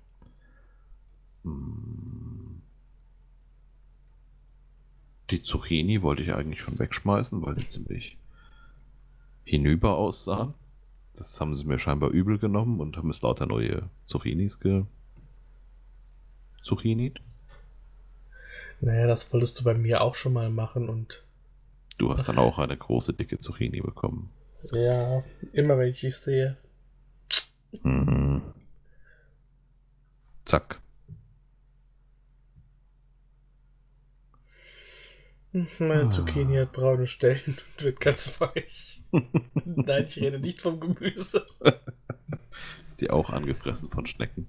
[5.30, 8.18] Die Zucchini wollte ich eigentlich schon wegschmeißen, weil sie ziemlich
[9.44, 10.54] hinüber aussahen.
[11.14, 14.86] Das haben sie mir scheinbar übel genommen und haben es lauter neue Zucchinis ge.
[16.62, 17.14] Zucchini.
[18.82, 21.26] Naja, das wolltest du bei mir auch schon mal machen und.
[21.98, 24.32] Du hast dann auch eine große, dicke Zucchini bekommen.
[24.72, 26.58] Ja, immer wenn ich dich sehe.
[27.84, 28.42] Mhm.
[30.46, 30.82] Zack.
[35.52, 36.10] Meine ah.
[36.10, 39.02] Zucchini hat braune Stellen und wird ganz weich.
[39.66, 41.46] Nein, ich rede nicht vom Gemüse.
[42.86, 44.48] Ist die auch angefressen von Schnecken?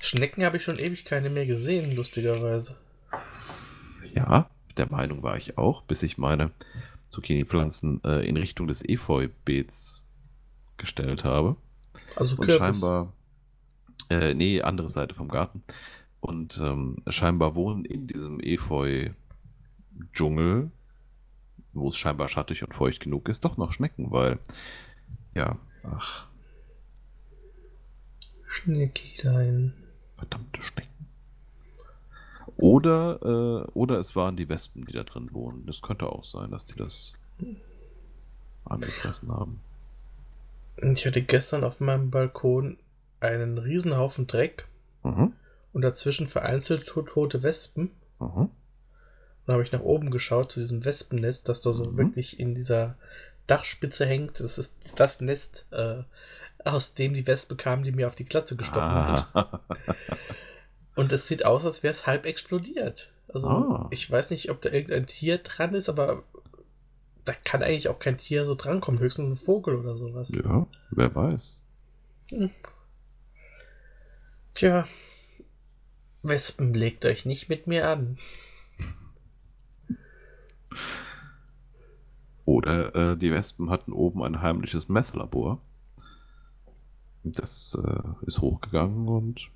[0.00, 2.76] Schnecken habe ich schon ewig keine mehr gesehen, lustigerweise.
[4.14, 6.50] Ja, der Meinung war ich auch, bis ich meine
[7.10, 10.04] Zucchini-Pflanzen äh, in Richtung des Efeu-Beets
[10.76, 11.56] gestellt habe.
[12.16, 13.12] Also Und scheinbar,
[14.10, 15.62] äh, nee, andere Seite vom Garten.
[16.20, 20.70] Und ähm, scheinbar wohnen in diesem Efeu-Dschungel
[21.72, 24.38] wo es scheinbar schattig und feucht genug ist, doch noch Schnecken, weil,
[25.34, 26.26] ja, ach.
[28.52, 29.72] Schneckilein.
[30.18, 31.06] Verdammte Schnecken.
[32.58, 35.64] Oder, äh, oder es waren die Wespen, die da drin wohnen.
[35.66, 37.14] Das könnte auch sein, dass die das
[38.64, 39.60] angefressen haben.
[40.76, 42.76] Ich hatte gestern auf meinem Balkon
[43.20, 44.66] einen Riesenhaufen Dreck
[45.02, 45.32] mhm.
[45.72, 47.90] und dazwischen vereinzelt tote Wespen.
[48.20, 48.50] Mhm.
[49.46, 51.96] Dann habe ich nach oben geschaut zu diesem Wespennest, das da so mhm.
[51.96, 52.96] wirklich in dieser
[53.46, 54.38] Dachspitze hängt.
[54.40, 56.02] Das ist das Nest, äh,
[56.64, 59.32] aus dem die Wespe kam, die mir auf die Klatze gestochen ah.
[59.34, 59.60] hat.
[60.94, 63.10] Und es sieht aus, als wäre es halb explodiert.
[63.28, 63.88] Also ah.
[63.90, 66.22] ich weiß nicht, ob da irgendein Tier dran ist, aber
[67.24, 70.32] da kann eigentlich auch kein Tier so drankommen, höchstens ein Vogel oder sowas.
[70.34, 71.62] Ja, wer weiß.
[72.30, 72.50] Hm.
[74.54, 74.84] Tja,
[76.22, 78.16] Wespen legt euch nicht mit mir an.
[82.44, 85.60] Oder äh, die Wespen hatten oben ein heimliches Meth-Labor.
[87.24, 89.48] Das äh, ist hochgegangen und.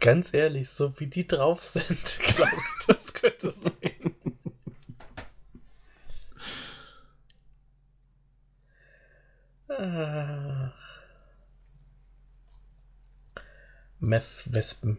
[0.00, 3.72] Ganz ehrlich, so wie die drauf sind, glaube ich, das könnte sein.
[14.00, 14.98] Meth-Wespen.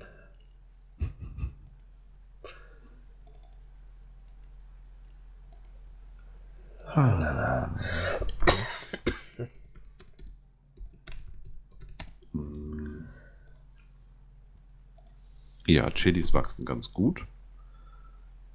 [15.68, 17.26] Ja, Chilis wachsen ganz gut.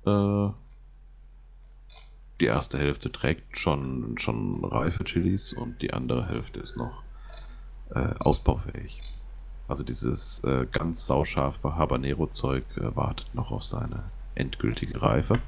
[0.07, 0.49] Äh,
[2.41, 7.03] die erste Hälfte trägt schon, schon reife Chilis und die andere Hälfte ist noch
[7.91, 9.01] äh, ausbaufähig.
[9.69, 15.41] Also dieses äh, ganz sauscharfe Habanero-Zeug äh, wartet noch auf seine endgültige Reife.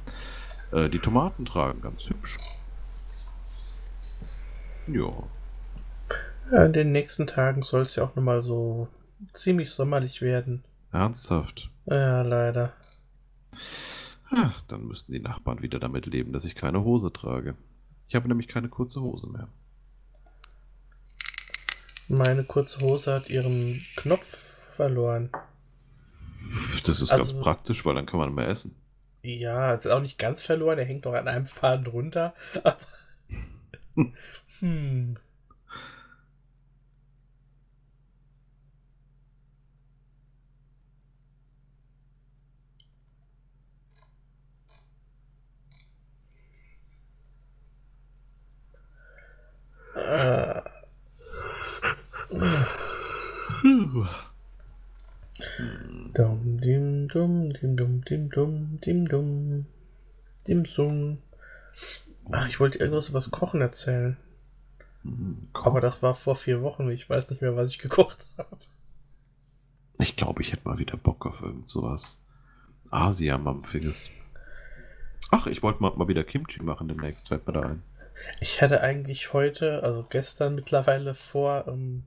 [0.73, 2.37] Äh, die Tomaten tragen ganz hübsch.
[4.87, 5.12] Ja.
[6.52, 6.64] Ja.
[6.64, 8.88] In den nächsten Tagen soll es ja auch nochmal so
[9.32, 10.64] ziemlich sommerlich werden.
[10.92, 11.70] Ernsthaft?
[11.87, 12.72] Ja, leider.
[14.30, 17.54] Ach, dann müssten die Nachbarn wieder damit leben, dass ich keine Hose trage.
[18.09, 19.48] Ich habe nämlich keine kurze Hose mehr.
[22.09, 25.30] Meine kurze Hose hat ihren Knopf verloren.
[26.85, 28.76] Das ist also, ganz praktisch, weil dann kann man mehr essen.
[29.22, 32.35] Ja, es ist auch nicht ganz verloren, er hängt noch an einem Faden runter.
[34.61, 35.16] Hm.
[49.94, 50.62] Äh.
[56.14, 59.66] Dum, dim, dum, dim, dum, dim, dum, dim, dum,
[60.46, 61.18] dim, sum.
[62.30, 64.16] Ach, ich wollte irgendwas über das Kochen erzählen.
[65.52, 66.90] Aber das war vor vier Wochen.
[66.90, 68.56] Ich weiß nicht mehr, was ich gekocht habe.
[69.98, 72.20] Ich glaube, ich hätte mal wieder Bock auf irgend sowas
[72.90, 74.11] Asia-Mampfiges.
[75.30, 77.28] Ach, ich wollte mal, mal wieder Kimchi machen demnächst.
[77.28, 77.82] Fällt mir da ein.
[78.40, 82.04] Ich hatte eigentlich heute, also gestern mittlerweile vor, ähm,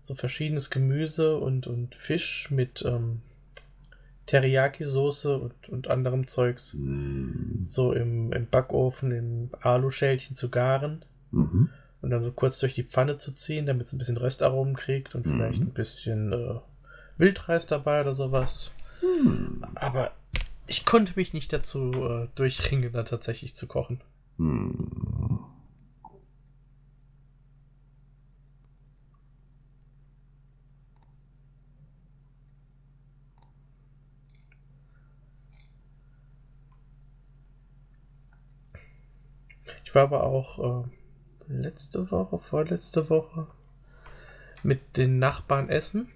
[0.00, 3.20] so verschiedenes Gemüse und, und Fisch mit ähm,
[4.26, 7.62] Teriyaki-Soße und, und anderem Zeugs mm.
[7.62, 11.04] so im, im Backofen, im Aluschälchen zu garen.
[11.30, 11.68] Mhm.
[12.02, 15.14] Und dann so kurz durch die Pfanne zu ziehen, damit es ein bisschen Röstaromen kriegt
[15.14, 15.30] und mhm.
[15.32, 16.54] vielleicht ein bisschen äh,
[17.18, 18.72] Wildreis dabei oder sowas.
[19.02, 19.64] Mhm.
[19.74, 20.12] Aber
[20.66, 23.98] ich konnte mich nicht dazu äh, durchringen, da tatsächlich zu kochen.
[24.38, 25.40] Hm.
[39.90, 40.84] Ich war aber auch äh,
[41.48, 43.48] letzte Woche, vorletzte Woche
[44.62, 46.06] mit den Nachbarn essen.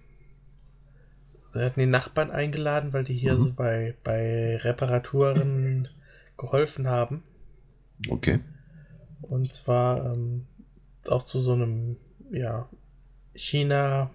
[1.52, 3.38] Wir hatten die Nachbarn eingeladen, weil die hier mhm.
[3.38, 5.88] so bei, bei Reparaturen
[6.38, 7.24] geholfen haben.
[8.08, 8.38] Okay.
[9.22, 10.46] Und zwar ähm,
[11.08, 11.96] auch zu so einem,
[12.30, 12.68] ja,
[13.34, 14.12] China-Buffet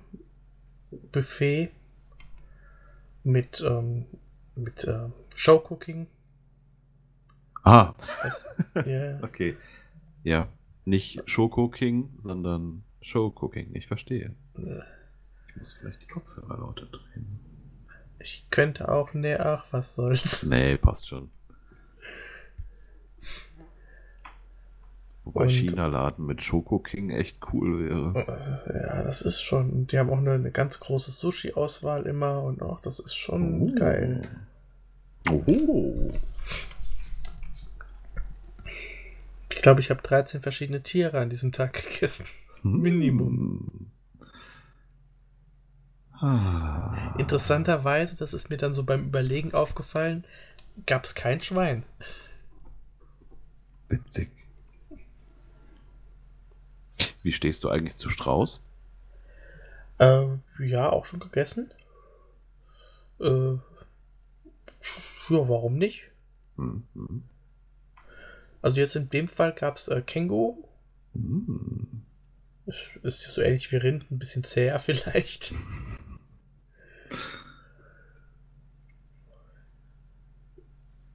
[3.26, 4.06] mit, ähm,
[4.56, 6.08] mit äh, Showcooking.
[7.69, 7.93] Ah.
[8.86, 9.19] yeah.
[9.23, 9.55] Okay.
[10.23, 10.47] Ja.
[10.86, 13.75] Nicht Showcooking, sondern Showcooking.
[13.75, 14.34] Ich verstehe.
[14.58, 17.39] Ich muss vielleicht die Kopfhörer lauter drehen.
[18.17, 20.43] Ich könnte auch, nee, ach, was soll's.
[20.43, 21.29] Nee, passt schon.
[25.25, 28.62] Wobei China-Laden mit Schoko King echt cool wäre.
[28.65, 29.86] Äh, ja, das ist schon.
[29.86, 33.75] Die haben auch eine, eine ganz große Sushi-Auswahl immer und auch das ist schon oh.
[33.75, 34.21] geil.
[35.29, 36.12] Oh.
[39.60, 42.26] Ich glaube, ich habe 13 verschiedene Tiere an diesem Tag gegessen.
[42.62, 42.80] Hm.
[42.80, 43.91] Minimum.
[46.13, 47.13] Ah.
[47.17, 50.24] Interessanterweise, das ist mir dann so beim Überlegen aufgefallen,
[50.86, 51.84] gab es kein Schwein.
[53.89, 54.32] Witzig.
[57.22, 58.63] Wie stehst du eigentlich zu Strauß?
[59.98, 61.69] Äh, ja, auch schon gegessen.
[63.19, 66.12] Äh, ja, warum nicht?
[66.56, 67.24] Mhm.
[68.62, 70.63] Also jetzt in dem Fall gab es äh, Känguru.
[71.13, 72.04] Mhm.
[72.65, 75.54] Ist, ist so ähnlich wie Rind, ein bisschen zäher vielleicht.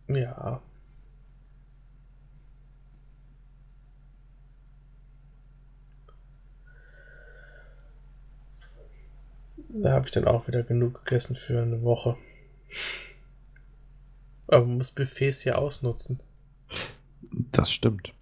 [0.09, 0.63] ja.
[9.69, 12.17] Da habe ich dann auch wieder genug gegessen für eine Woche.
[14.47, 16.21] Aber man muss Buffets ja ausnutzen.
[17.31, 18.13] Das stimmt.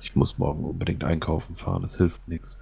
[0.00, 2.56] Ich muss morgen unbedingt einkaufen fahren, es hilft nichts.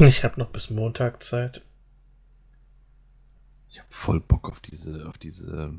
[0.00, 1.64] Ich habe noch bis Montag Zeit.
[3.70, 5.74] Ich habe voll Bock auf diese, auf diese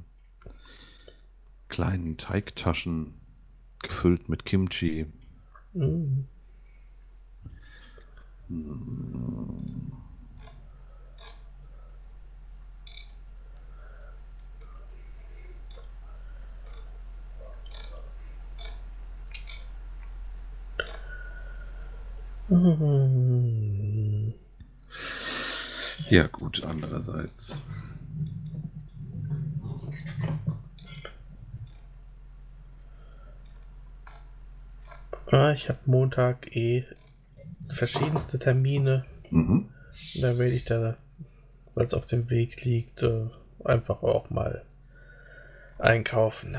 [1.73, 3.15] kleinen Teigtaschen
[3.81, 5.07] gefüllt mit Kimchi.
[5.73, 6.25] Mm.
[26.11, 27.57] Ja gut, andererseits.
[35.33, 36.85] Ah, ich habe Montag eh
[37.67, 39.03] verschiedenste Termine.
[39.31, 39.67] Mhm.
[40.21, 40.95] Da werde ich da,
[41.73, 43.25] weil es auf dem Weg liegt, äh,
[43.63, 44.61] einfach auch mal
[45.79, 46.57] einkaufen.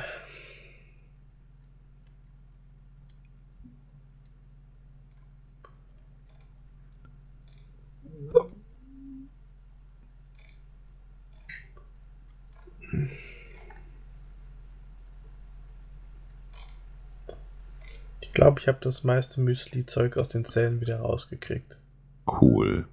[18.44, 21.78] Glaube, ich habe das meiste Müsli-Zeug aus den Zellen wieder rausgekriegt.
[22.26, 22.86] Cool.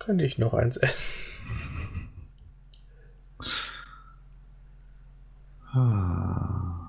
[0.00, 1.20] Könnte ich noch eins essen?
[5.72, 6.79] Ah.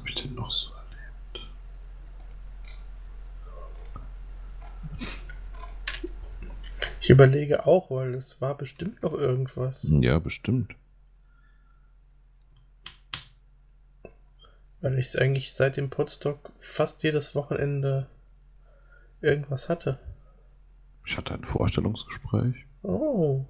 [0.00, 1.46] Habe ich denn noch so erlebt?
[7.02, 9.92] Ich überlege auch, weil es war bestimmt noch irgendwas.
[10.00, 10.74] Ja, bestimmt.
[14.80, 18.08] Weil ich eigentlich seit dem Podstock fast jedes Wochenende
[19.20, 19.98] irgendwas hatte.
[21.04, 22.64] Ich hatte ein Vorstellungsgespräch.
[22.82, 23.44] Oh.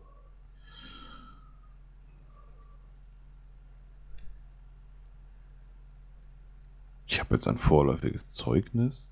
[7.30, 9.08] Habe jetzt ein vorläufiges Zeugnis.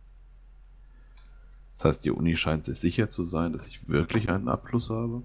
[1.72, 5.22] Das heißt, die Uni scheint sich sicher zu sein, dass ich wirklich einen Abschluss habe.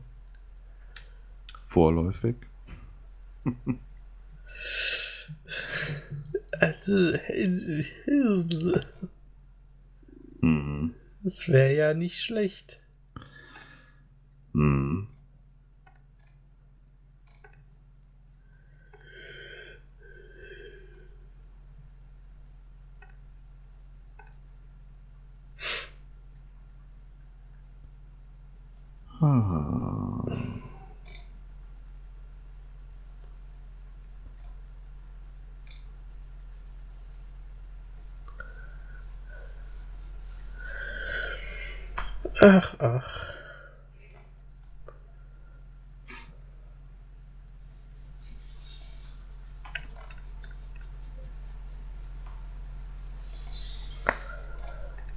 [1.68, 2.36] Vorläufig.
[6.60, 7.18] Also,
[10.42, 10.94] Mhm.
[11.24, 12.80] das wäre ja nicht schlecht.
[14.54, 15.08] Mhm.
[29.26, 29.30] Ah.
[42.42, 43.34] Ach, ach.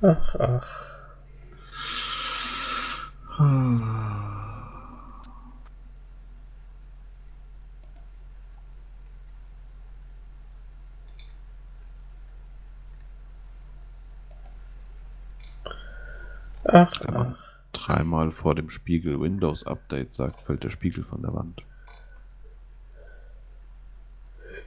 [0.03, 0.96] Ach, ach.
[3.39, 3.45] Ach,
[17.05, 17.59] Wenn man ach.
[17.73, 21.63] dreimal vor dem Spiegel Windows Update sagt, fällt der Spiegel von der Wand.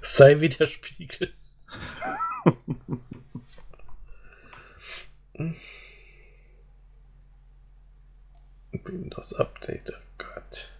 [0.01, 1.33] Sei wie der Spiegel.
[8.91, 10.71] Windows Update, oh Gott.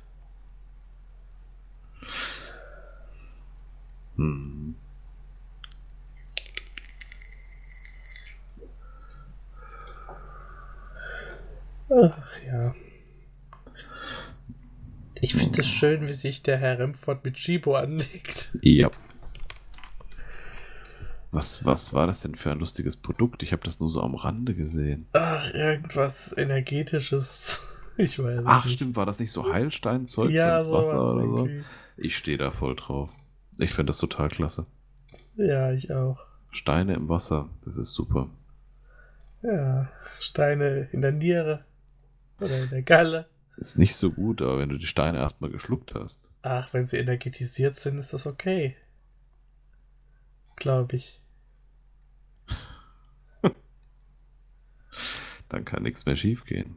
[4.16, 4.76] Hm.
[11.90, 12.76] Ach ja.
[15.22, 18.52] Ich finde es schön, wie sich der Herr Remford mit Chibo anlegt.
[18.62, 18.90] Ja.
[21.32, 23.44] Was, was war das denn für ein lustiges Produkt?
[23.44, 25.08] Ich habe das nur so am Rande gesehen.
[25.14, 27.62] Ach, irgendwas Energetisches.
[28.00, 28.76] Ich weiß Ach, nicht.
[28.76, 31.46] stimmt, war das nicht so Heilsteinzeug Ja, ins Wasser oder so?
[31.46, 31.64] irgendwie.
[31.98, 33.10] Ich stehe da voll drauf.
[33.58, 34.66] Ich finde das total klasse.
[35.36, 36.26] Ja, ich auch.
[36.52, 38.30] Steine im Wasser, das ist super.
[39.42, 39.90] Ja,
[40.20, 41.66] Steine in der Niere.
[42.40, 43.28] Oder in der Galle.
[43.58, 46.32] Ist nicht so gut, aber wenn du die Steine erstmal geschluckt hast.
[46.42, 48.78] Ach, wenn sie energetisiert sind, ist das okay.
[50.56, 51.20] Glaube ich.
[55.50, 56.76] Dann kann nichts mehr schiefgehen.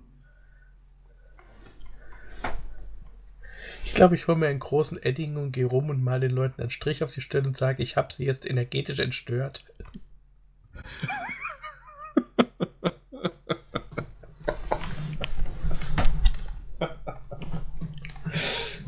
[3.85, 6.61] Ich glaube, ich hole mir einen großen Edding und gehe rum und mal den Leuten
[6.61, 9.65] einen Strich auf die Stirn und sage, ich habe sie jetzt energetisch entstört.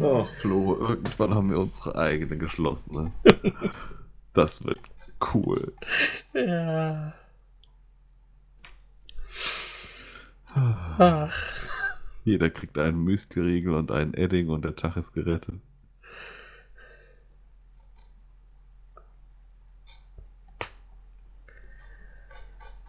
[0.01, 3.13] Ach, Flo, irgendwann haben wir unsere eigene geschlossene.
[4.33, 4.81] Das wird
[5.33, 5.73] cool.
[6.35, 7.15] Ja.
[10.55, 11.54] Ach.
[12.25, 15.61] Jeder kriegt einen Müsli-Riegel und einen Edding und der Tag ist gerettet.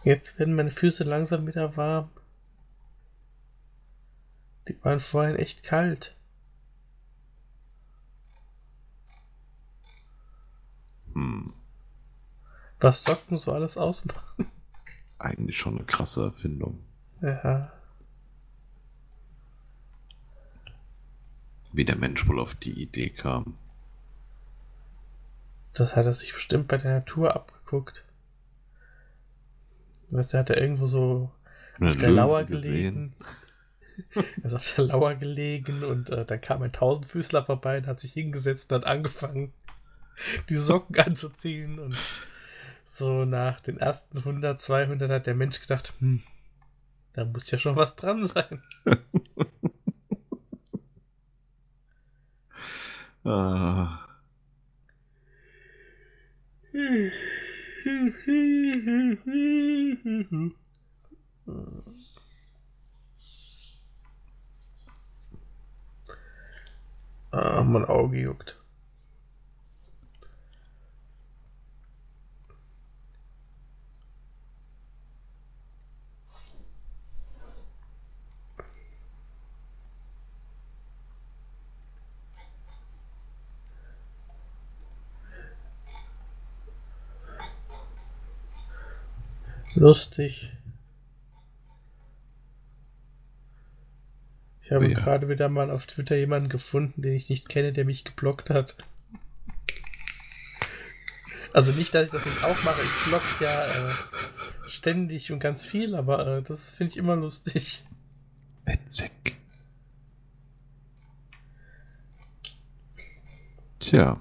[0.04, 2.10] Jetzt werden meine Füße langsam wieder warm.
[4.68, 6.16] Die waren vorhin echt kalt.
[11.12, 11.52] Hm.
[12.80, 14.46] Was Socken so alles ausmachen.
[15.18, 16.84] Eigentlich schon eine krasse Erfindung.
[17.20, 17.75] Ja.
[21.76, 23.54] Wie der Mensch wohl auf die Idee kam.
[25.74, 28.06] Das hat er sich bestimmt bei der Natur abgeguckt.
[30.08, 31.30] Weißt du, hat er irgendwo so
[31.78, 33.14] auf der Löwen Lauer gelegen.
[34.14, 37.98] Er ist auf der Lauer gelegen und äh, dann kam ein Tausendfüßler vorbei und hat
[37.98, 39.54] sich hingesetzt und hat angefangen,
[40.50, 41.78] die Socken anzuziehen.
[41.78, 41.96] Und
[42.84, 46.22] so nach den ersten 100, 200 hat der Mensch gedacht, hm,
[47.14, 48.62] da muss ja schon was dran sein.
[53.26, 54.06] Ah,
[67.32, 68.56] Ah, mein Auge juckt.
[89.76, 90.52] Lustig.
[94.62, 94.98] Ich habe Ja.
[94.98, 98.76] gerade wieder mal auf Twitter jemanden gefunden, den ich nicht kenne, der mich geblockt hat.
[101.52, 102.82] Also nicht, dass ich das nicht auch mache.
[102.82, 103.94] Ich block ja äh,
[104.66, 107.82] ständig und ganz viel, aber äh, das finde ich immer lustig.
[108.64, 109.12] witzig.
[113.78, 114.20] Tja,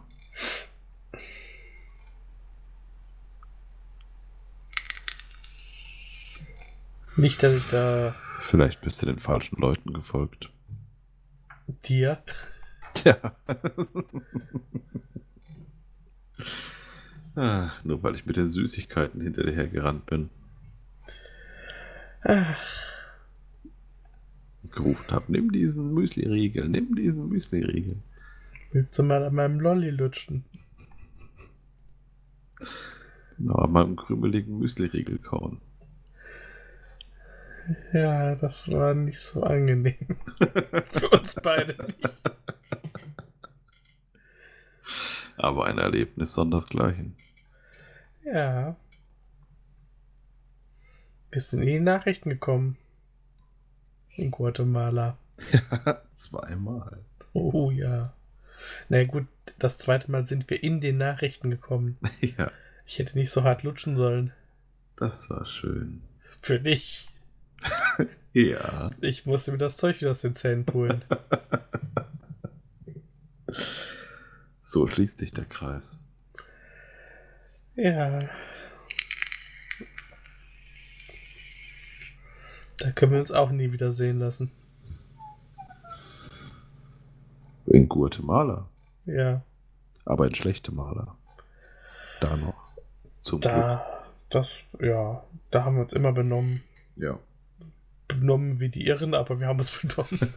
[7.18, 8.16] Nicht, dass ich da
[8.49, 10.49] vielleicht bist du den falschen Leuten gefolgt.
[11.86, 12.20] dir.
[12.93, 13.18] Tja.
[17.36, 20.30] ah, nur weil ich mit den Süßigkeiten hinter dir hergerannt bin
[22.24, 22.57] Ach,
[24.72, 27.97] gerufen habe, nimm diesen Müsli-Riegel, nimm diesen Müsli-Riegel.
[28.72, 30.43] willst du mal an meinem Lolli lutschen?
[33.38, 35.61] Genau, an meinem krümeligen Müsli-Riegel kauen.
[37.93, 39.95] Ja, das war nicht so angenehm.
[40.91, 42.09] Für uns beide nicht.
[45.38, 47.16] Aber ein Erlebnis sondersgleichen.
[48.24, 48.76] Ja.
[51.32, 52.78] Bist du in die Nachrichten gekommen?
[54.16, 55.18] In Guatemala.
[56.16, 56.99] Zweimal.
[57.34, 58.13] Oh ja.
[58.88, 59.28] Na gut,
[59.59, 61.97] das zweite Mal sind wir in den Nachrichten gekommen.
[62.38, 62.51] Ja,
[62.86, 64.32] Ich hätte nicht so hart lutschen sollen.
[64.95, 66.01] das war schön.
[66.41, 67.09] Für dich.
[68.34, 68.89] Ja.
[68.99, 71.05] Ich musste mir das Zeug wieder aus den Zähnen holen.
[74.68, 76.03] So schließt sich der Kreis.
[77.76, 78.28] Ja.
[82.80, 84.51] Da können wir uns auch nie wieder sehen lassen.
[87.68, 88.68] In Guatemala.
[89.05, 89.43] Ja.
[90.03, 91.16] Aber in schlechte Maler.
[92.20, 92.61] Da noch.
[93.22, 96.63] Zum Da, das, ja, da haben wir uns immer benommen.
[96.95, 97.13] Glück.
[97.13, 97.20] Ja.
[98.08, 100.34] Benommen wie die Irren, aber wir haben es benommen.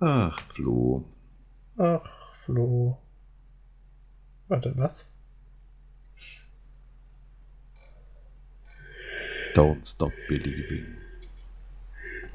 [0.00, 1.04] Ach, Flo.
[1.76, 2.98] Ach, Flo.
[4.48, 5.10] Warte, was?
[9.54, 10.96] Don't stop believing.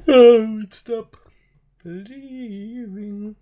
[0.06, 1.18] Don't stop
[1.82, 3.36] believing.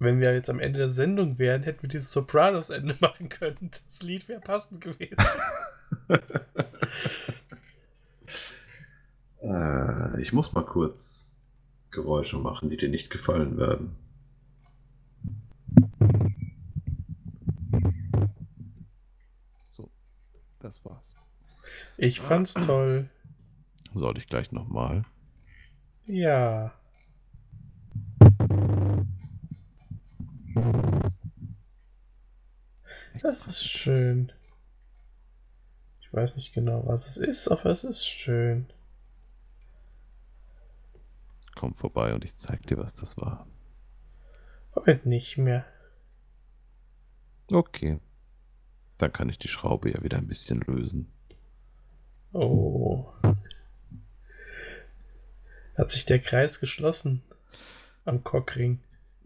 [0.00, 3.70] Wenn wir jetzt am Ende der Sendung wären, hätten wir dieses Sopranos-Ende machen können.
[3.70, 5.16] Das Lied wäre passend gewesen.
[9.42, 11.34] Äh, ich muss mal kurz
[11.90, 13.96] Geräusche machen, die dir nicht gefallen werden.
[19.64, 19.90] So,
[20.60, 21.16] das war's.
[21.96, 23.08] Ich fand's toll.
[23.94, 25.06] Soll ich gleich nochmal?
[26.04, 26.74] Ja.
[33.22, 34.32] Das ist schön.
[36.00, 38.66] Ich weiß nicht genau, was es ist, aber es ist schön.
[41.54, 43.46] Komm vorbei und ich zeig dir, was das war.
[44.74, 45.64] Heute nicht mehr.
[47.52, 48.00] Okay.
[48.98, 51.12] Dann kann ich die Schraube ja wieder ein bisschen lösen.
[52.32, 53.12] Oh.
[55.76, 57.22] Hat sich der Kreis geschlossen
[58.04, 58.80] am Cockring.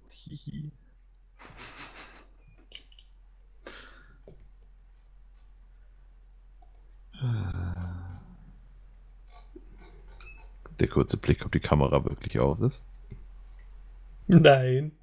[0.08, 0.70] Hihi.
[10.80, 12.82] Der kurze Blick, ob die Kamera wirklich aus ist.
[14.26, 14.92] Nein.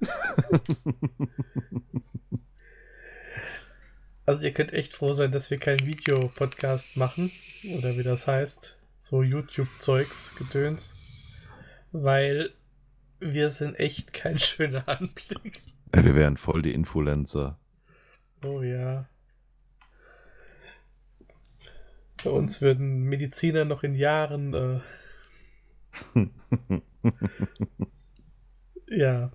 [4.26, 7.30] also ihr könnt echt froh sein, dass wir keinen Videopodcast machen.
[7.78, 8.78] Oder wie das heißt.
[8.98, 10.94] So YouTube-Zeugs, Gedöns.
[11.92, 12.52] Weil
[13.20, 15.62] wir sind echt kein schöner Anblick.
[15.94, 17.58] Ja, wir wären voll die Influencer.
[18.44, 19.06] Oh ja.
[22.24, 24.80] Bei uns würden Mediziner noch in Jahren äh,
[28.88, 29.30] ja.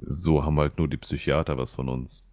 [0.00, 2.26] So haben halt nur die Psychiater was von uns.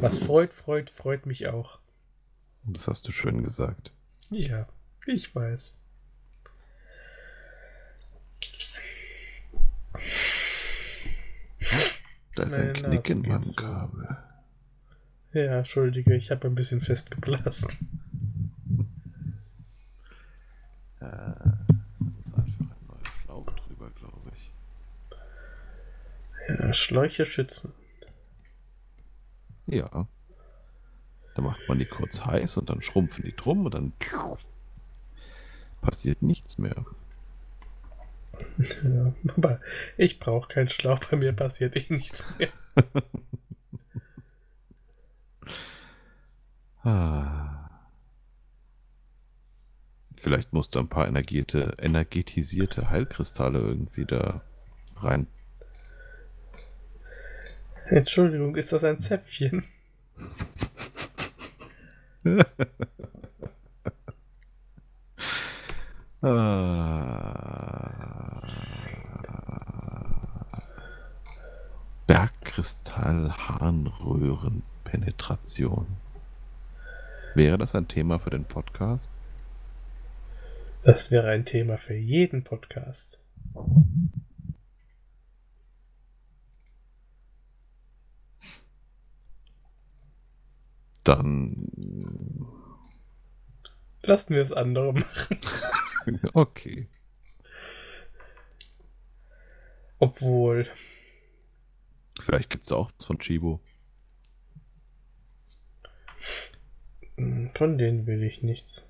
[0.00, 1.78] Was freut, freut, freut mich auch.
[2.64, 3.92] Das hast du schön gesagt.
[4.30, 4.68] Ja,
[5.06, 5.76] ich weiß.
[12.36, 14.27] Da ist Meine ein Knick in meinem Kabel.
[15.32, 17.70] Ja, entschuldige, ich habe ein bisschen festgeblasen.
[21.00, 21.04] Äh,
[21.98, 24.50] muss einfach ein neuer Schlauch drüber, glaube ich.
[26.48, 27.72] Ja, Schläuche schützen.
[29.66, 30.08] Ja.
[31.34, 33.92] Da macht man die kurz heiß und dann schrumpfen die drum und dann
[35.82, 36.76] passiert nichts mehr.
[38.84, 39.60] Ja, aber
[39.96, 42.50] ich brauche keinen Schlauch, bei mir passiert eh nichts mehr.
[50.16, 54.42] Vielleicht musst du ein paar energetisierte Heilkristalle irgendwie da
[54.96, 55.28] rein.
[57.86, 59.62] Entschuldigung, ist das ein Zäpfchen?
[66.22, 68.42] ah.
[72.06, 75.86] Bergkristall Harnröhrenpenetration.
[77.38, 79.12] Wäre das ein Thema für den Podcast?
[80.82, 83.20] Das wäre ein Thema für jeden Podcast.
[91.04, 91.46] Dann
[94.02, 95.38] lassen wir es andere machen.
[96.32, 96.88] okay.
[100.00, 100.66] Obwohl.
[102.20, 103.60] Vielleicht gibt es auch was von Chibo.
[107.18, 108.88] Von denen will ich nichts.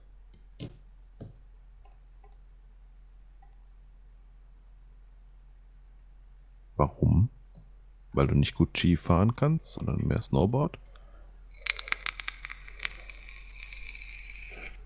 [6.76, 7.30] Warum?
[8.12, 10.78] Weil du nicht gut Ski fahren kannst, sondern mehr Snowboard?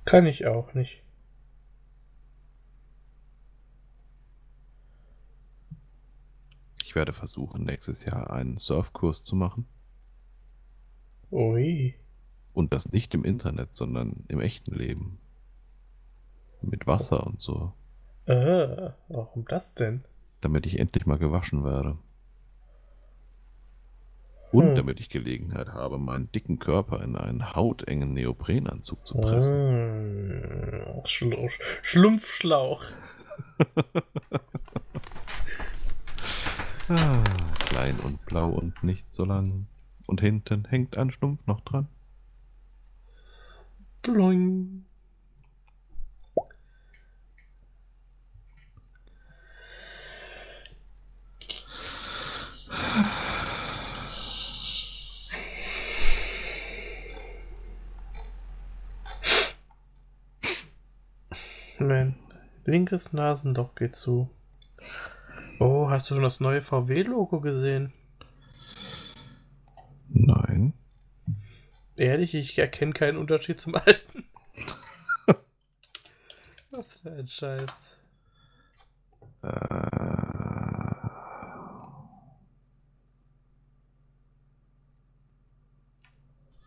[0.04, 1.02] Kann ich auch nicht.
[6.84, 9.66] Ich werde versuchen, nächstes Jahr einen Surfkurs zu machen.
[11.32, 11.96] Ui.
[12.54, 15.18] Und das nicht im Internet, sondern im echten Leben.
[16.60, 17.72] Mit Wasser und so.
[18.26, 20.04] Äh, warum das denn?
[20.42, 21.96] damit ich endlich mal gewaschen werde.
[24.50, 24.74] Und hm.
[24.74, 29.56] damit ich Gelegenheit habe, meinen dicken Körper in einen hautengen Neoprenanzug zu pressen.
[29.56, 31.00] Hm.
[31.04, 31.48] Schlu
[31.80, 32.84] Schlumpfschlauch.
[36.88, 37.24] ah,
[37.66, 39.66] klein und blau und nicht so lang.
[40.06, 41.88] Und hinten hängt ein Schlumpf noch dran.
[44.02, 44.84] Bloing.
[61.78, 62.16] Mein
[62.64, 64.28] linkes Nasenloch geht zu.
[65.60, 67.92] Oh, hast du schon das neue VW-Logo gesehen?
[70.08, 70.72] Nein.
[72.02, 74.24] Ehrlich, ich erkenne keinen Unterschied zum alten.
[76.72, 77.96] Was für ein Scheiß.
[79.42, 79.46] Äh.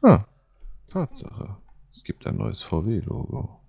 [0.04, 0.20] Ah,
[0.88, 1.58] Tatsache.
[1.92, 3.60] Es gibt ein neues VW-Logo.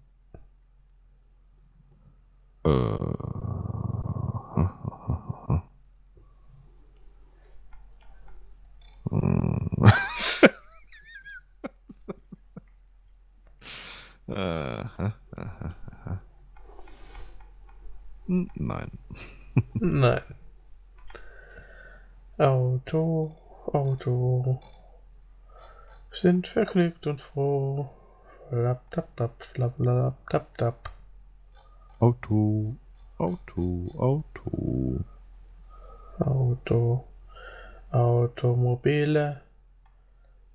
[2.62, 3.85] Äh.
[14.28, 14.90] Nein.
[19.74, 20.22] Nein.
[22.38, 23.36] Auto,
[23.72, 24.60] Auto.
[26.10, 27.88] Sind vergnügt und froh.
[28.48, 30.90] Flap, tap, tap, flap, flap, tap, tap.
[32.00, 32.74] Auto,
[33.18, 35.04] Auto, Auto.
[36.18, 37.04] Auto.
[37.92, 39.40] Automobile.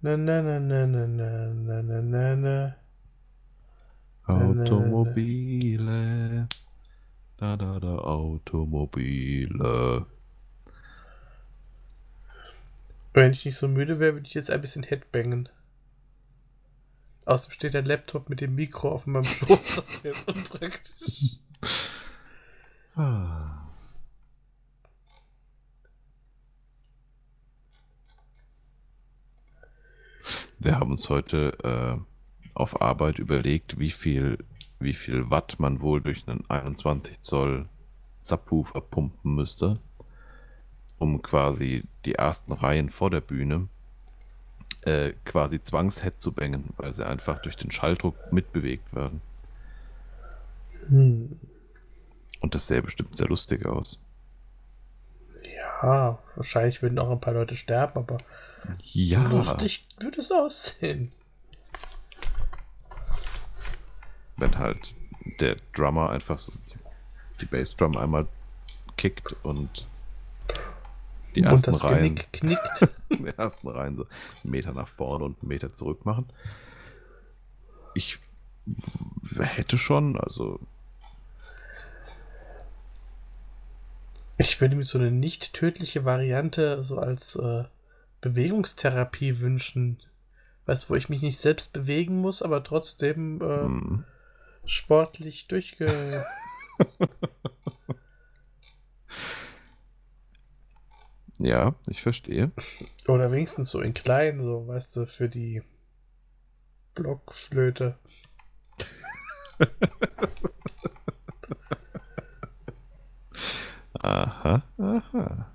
[0.02, 2.81] Na, na, na, na, na, na, na, na, na.
[4.34, 5.88] Automobile.
[7.38, 9.56] Da, da, da, Automobile.
[13.14, 15.50] Wenn ich nicht so müde wäre, würde ich jetzt ein bisschen Headbangen.
[17.26, 21.38] Außerdem steht der Laptop mit dem Mikro auf meinem Schoß, das wäre jetzt unpraktisch.
[22.96, 23.62] Ah.
[30.60, 32.11] Wir haben uns heute äh,
[32.54, 34.38] auf Arbeit überlegt, wie viel,
[34.80, 37.68] wie viel Watt man wohl durch einen 21 Zoll
[38.20, 39.80] Subwoofer pumpen müsste,
[40.98, 43.68] um quasi die ersten Reihen vor der Bühne
[44.84, 49.22] äh, quasi zwangshead zu bängen, weil sie einfach durch den Schalldruck mitbewegt werden.
[50.88, 51.40] Hm.
[52.40, 54.00] Und das sähe bestimmt sehr lustig aus.
[55.44, 58.18] Ja, wahrscheinlich würden auch ein paar Leute sterben, aber
[58.82, 61.12] Ja, lustig würde es aussehen.
[64.42, 64.96] Wenn halt
[65.40, 66.42] der Drummer einfach
[67.40, 68.28] die Bassdrum einmal
[68.98, 69.88] kickt und
[71.36, 72.90] die und ersten Reihen, knickt.
[73.10, 74.06] die ersten Reihen so
[74.44, 76.26] einen Meter nach vorne und einen Meter zurück machen.
[77.94, 78.20] Ich
[79.38, 80.60] hätte schon, also
[84.38, 87.64] Ich würde mir so eine nicht tödliche Variante so als äh,
[88.22, 90.00] Bewegungstherapie wünschen.
[90.66, 94.04] Weißt du, wo ich mich nicht selbst bewegen muss, aber trotzdem äh, hm,
[94.66, 96.26] sportlich durchge.
[101.40, 102.52] ja, ich verstehe.
[103.08, 105.62] Oder wenigstens so in klein, so, weißt du, für die
[106.96, 107.98] Blockflöte.
[114.04, 115.51] Aha, aha.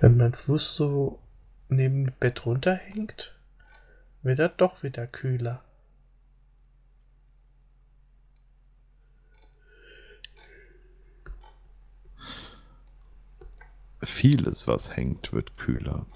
[0.00, 1.18] Wenn mein Fuß so
[1.68, 3.34] neben dem Bett runterhängt,
[4.22, 5.62] wird er doch wieder kühler.
[14.02, 16.06] Vieles, was hängt, wird kühler.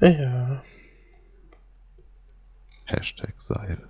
[0.00, 0.62] Ja.
[2.86, 3.88] Hashtag Seil.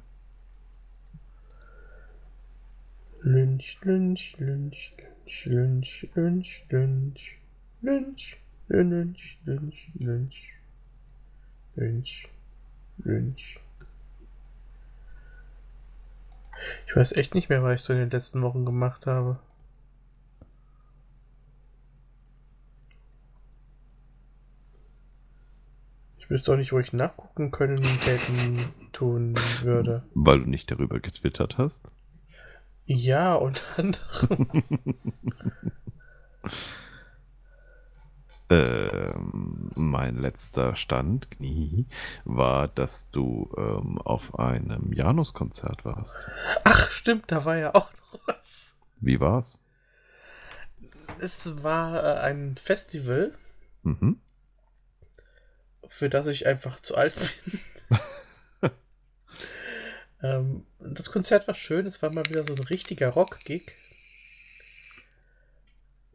[3.21, 5.11] Lynch, Lynch, Lynch, Lynch,
[5.45, 7.39] Lynch, Lynch, Lynch,
[7.83, 8.37] Lynch,
[8.69, 10.55] Lynch, Lynch, Lynch,
[11.77, 12.29] Lynch,
[12.99, 13.61] Lynch.
[16.87, 19.39] Ich weiß echt nicht mehr, was ich so in den letzten Wochen gemacht habe.
[26.19, 30.03] Ich wüsste auch nicht, wo ich nachgucken können, hätten, tun würde.
[30.15, 31.89] Weil du nicht darüber getwittert hast.
[32.93, 34.51] Ja, unter anderem.
[38.53, 41.87] Ähm, mein letzter Stand, Knie,
[42.25, 46.29] war, dass du ähm, auf einem Janus-Konzert warst.
[46.65, 48.75] Ach, stimmt, da war ja auch noch was.
[48.99, 49.61] Wie war's?
[51.21, 53.33] Es war äh, ein Festival,
[53.85, 54.21] Mhm.
[55.87, 57.61] für das ich einfach zu alt bin.
[60.23, 63.73] ähm, das Konzert war schön, es war mal wieder so ein richtiger Rock-Gig.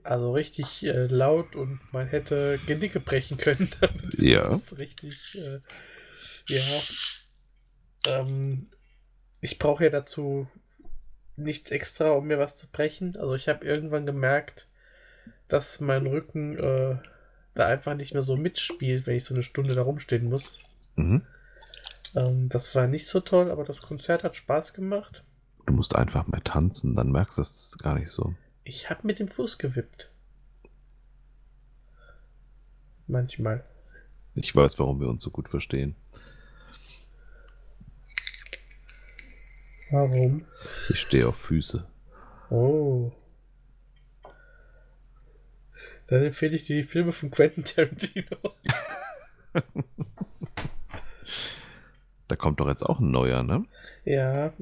[0.03, 4.21] Also richtig äh, laut und man hätte Genicke brechen können damit.
[4.21, 4.49] Ja.
[4.49, 5.59] Das ist richtig, äh,
[6.47, 6.81] ja.
[8.07, 8.67] Ähm,
[9.41, 10.47] ich brauche ja dazu
[11.37, 13.17] nichts extra, um mir was zu brechen.
[13.17, 14.67] Also ich habe irgendwann gemerkt,
[15.47, 16.97] dass mein Rücken äh,
[17.55, 20.61] da einfach nicht mehr so mitspielt, wenn ich so eine Stunde da rumstehen muss.
[20.95, 21.25] Mhm.
[22.15, 25.25] Ähm, das war nicht so toll, aber das Konzert hat Spaß gemacht.
[25.65, 28.33] Du musst einfach mehr tanzen, dann merkst du es gar nicht so.
[28.63, 30.11] Ich habe mit dem Fuß gewippt.
[33.07, 33.63] Manchmal.
[34.33, 35.95] Ich weiß, warum wir uns so gut verstehen.
[39.91, 40.45] Warum?
[40.89, 41.85] Ich stehe auf Füße.
[42.49, 43.11] Oh.
[46.07, 48.37] Dann empfehle ich dir die Filme von Quentin Tarantino.
[52.27, 53.65] Da kommt doch jetzt auch ein neuer, ne?
[54.03, 54.53] Ja.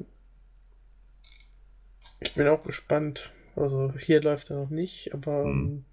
[2.20, 3.32] Ich bin auch gespannt.
[3.56, 5.50] Also hier läuft er noch nicht, aber Hm.
[5.50, 5.84] ähm,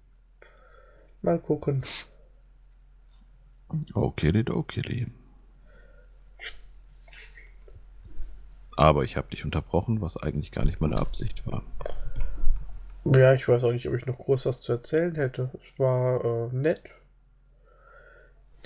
[1.22, 1.84] Mal gucken.
[3.94, 5.06] Okay, okay.
[8.76, 11.62] Aber ich habe dich unterbrochen, was eigentlich gar nicht meine Absicht war.
[13.04, 15.50] Ja, ich weiß auch nicht, ob ich noch groß was zu erzählen hätte.
[15.54, 16.82] Es war äh, nett.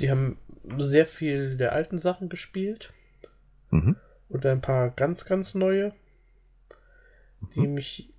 [0.00, 0.38] Die haben
[0.78, 2.92] sehr viel der alten Sachen gespielt.
[3.70, 3.96] Mhm.
[4.28, 5.92] Und ein paar ganz, ganz neue,
[7.54, 7.74] die Mhm.
[7.74, 8.10] mich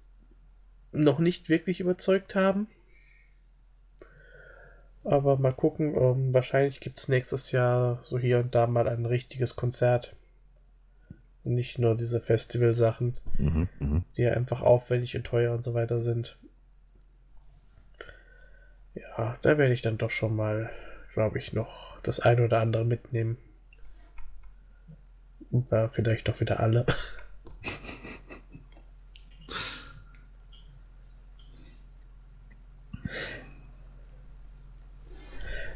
[0.94, 2.68] noch nicht wirklich überzeugt haben.
[5.04, 9.06] Aber mal gucken, ähm, wahrscheinlich gibt es nächstes Jahr so hier und da mal ein
[9.06, 10.16] richtiges Konzert.
[11.44, 13.70] Und nicht nur diese Festivalsachen, Mhm.
[13.80, 14.04] Mhm.
[14.18, 16.38] die ja einfach aufwendig und teuer und so weiter sind.
[18.96, 20.70] Ja, da werde ich dann doch schon mal,
[21.18, 23.40] glaube ich, noch das ein oder andere mitnehmen.
[25.50, 26.86] Oder vielleicht doch wieder alle.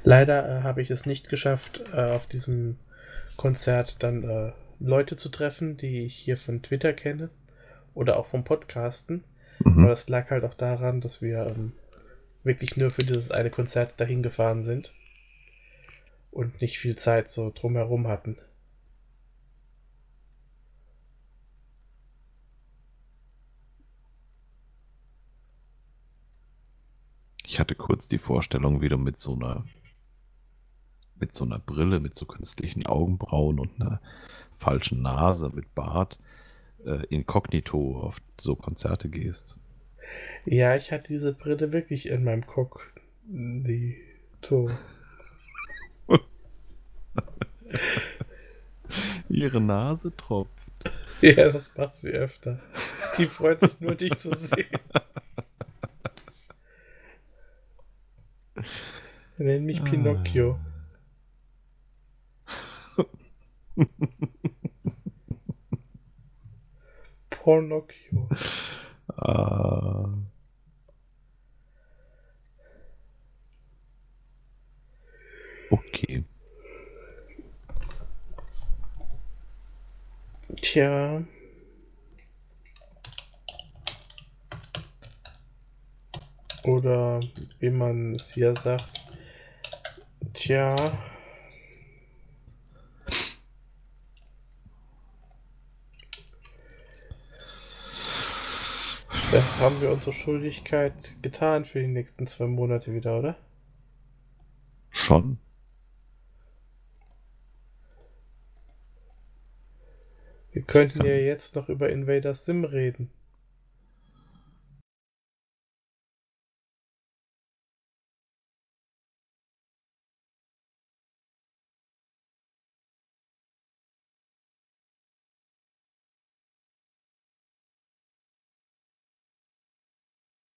[0.03, 2.77] Leider äh, habe ich es nicht geschafft, äh, auf diesem
[3.35, 7.31] Konzert dann äh, Leute zu treffen, die ich hier von Twitter kenne
[7.95, 9.23] oder auch vom Podcasten.
[9.59, 9.87] Aber Mhm.
[9.87, 11.73] das lag halt auch daran, dass wir ähm,
[12.43, 14.93] wirklich nur für dieses eine Konzert dahin gefahren sind
[16.31, 18.37] und nicht viel Zeit so drumherum hatten.
[27.45, 29.65] Ich hatte kurz die Vorstellung, wie du mit so einer
[31.19, 34.01] mit so einer Brille, mit so künstlichen Augenbrauen und einer
[34.55, 36.17] falschen Nase mit Bart
[36.85, 39.57] äh, inkognito auf so Konzerte gehst.
[40.45, 42.91] Ja, ich hatte diese Brille wirklich in meinem Cock.
[49.29, 50.51] Ihre Nase tropft.
[51.21, 52.59] Ja, das macht sie öfter.
[53.17, 54.79] Die freut sich nur, dich zu sehen.
[59.37, 60.59] Nenn mich Pinocchio.
[67.29, 68.29] Pornocchio.
[69.17, 70.09] Ah.
[75.71, 76.23] Okay.
[80.71, 81.21] Tja.
[86.63, 87.19] Oder
[87.59, 89.01] wie man es hier sagt.
[90.31, 90.73] Tja.
[99.29, 103.35] Da haben wir unsere Schuldigkeit getan für die nächsten zwei Monate wieder, oder?
[104.89, 105.37] Schon.
[110.61, 113.09] Wir könnten ja jetzt noch über Invader Sim reden.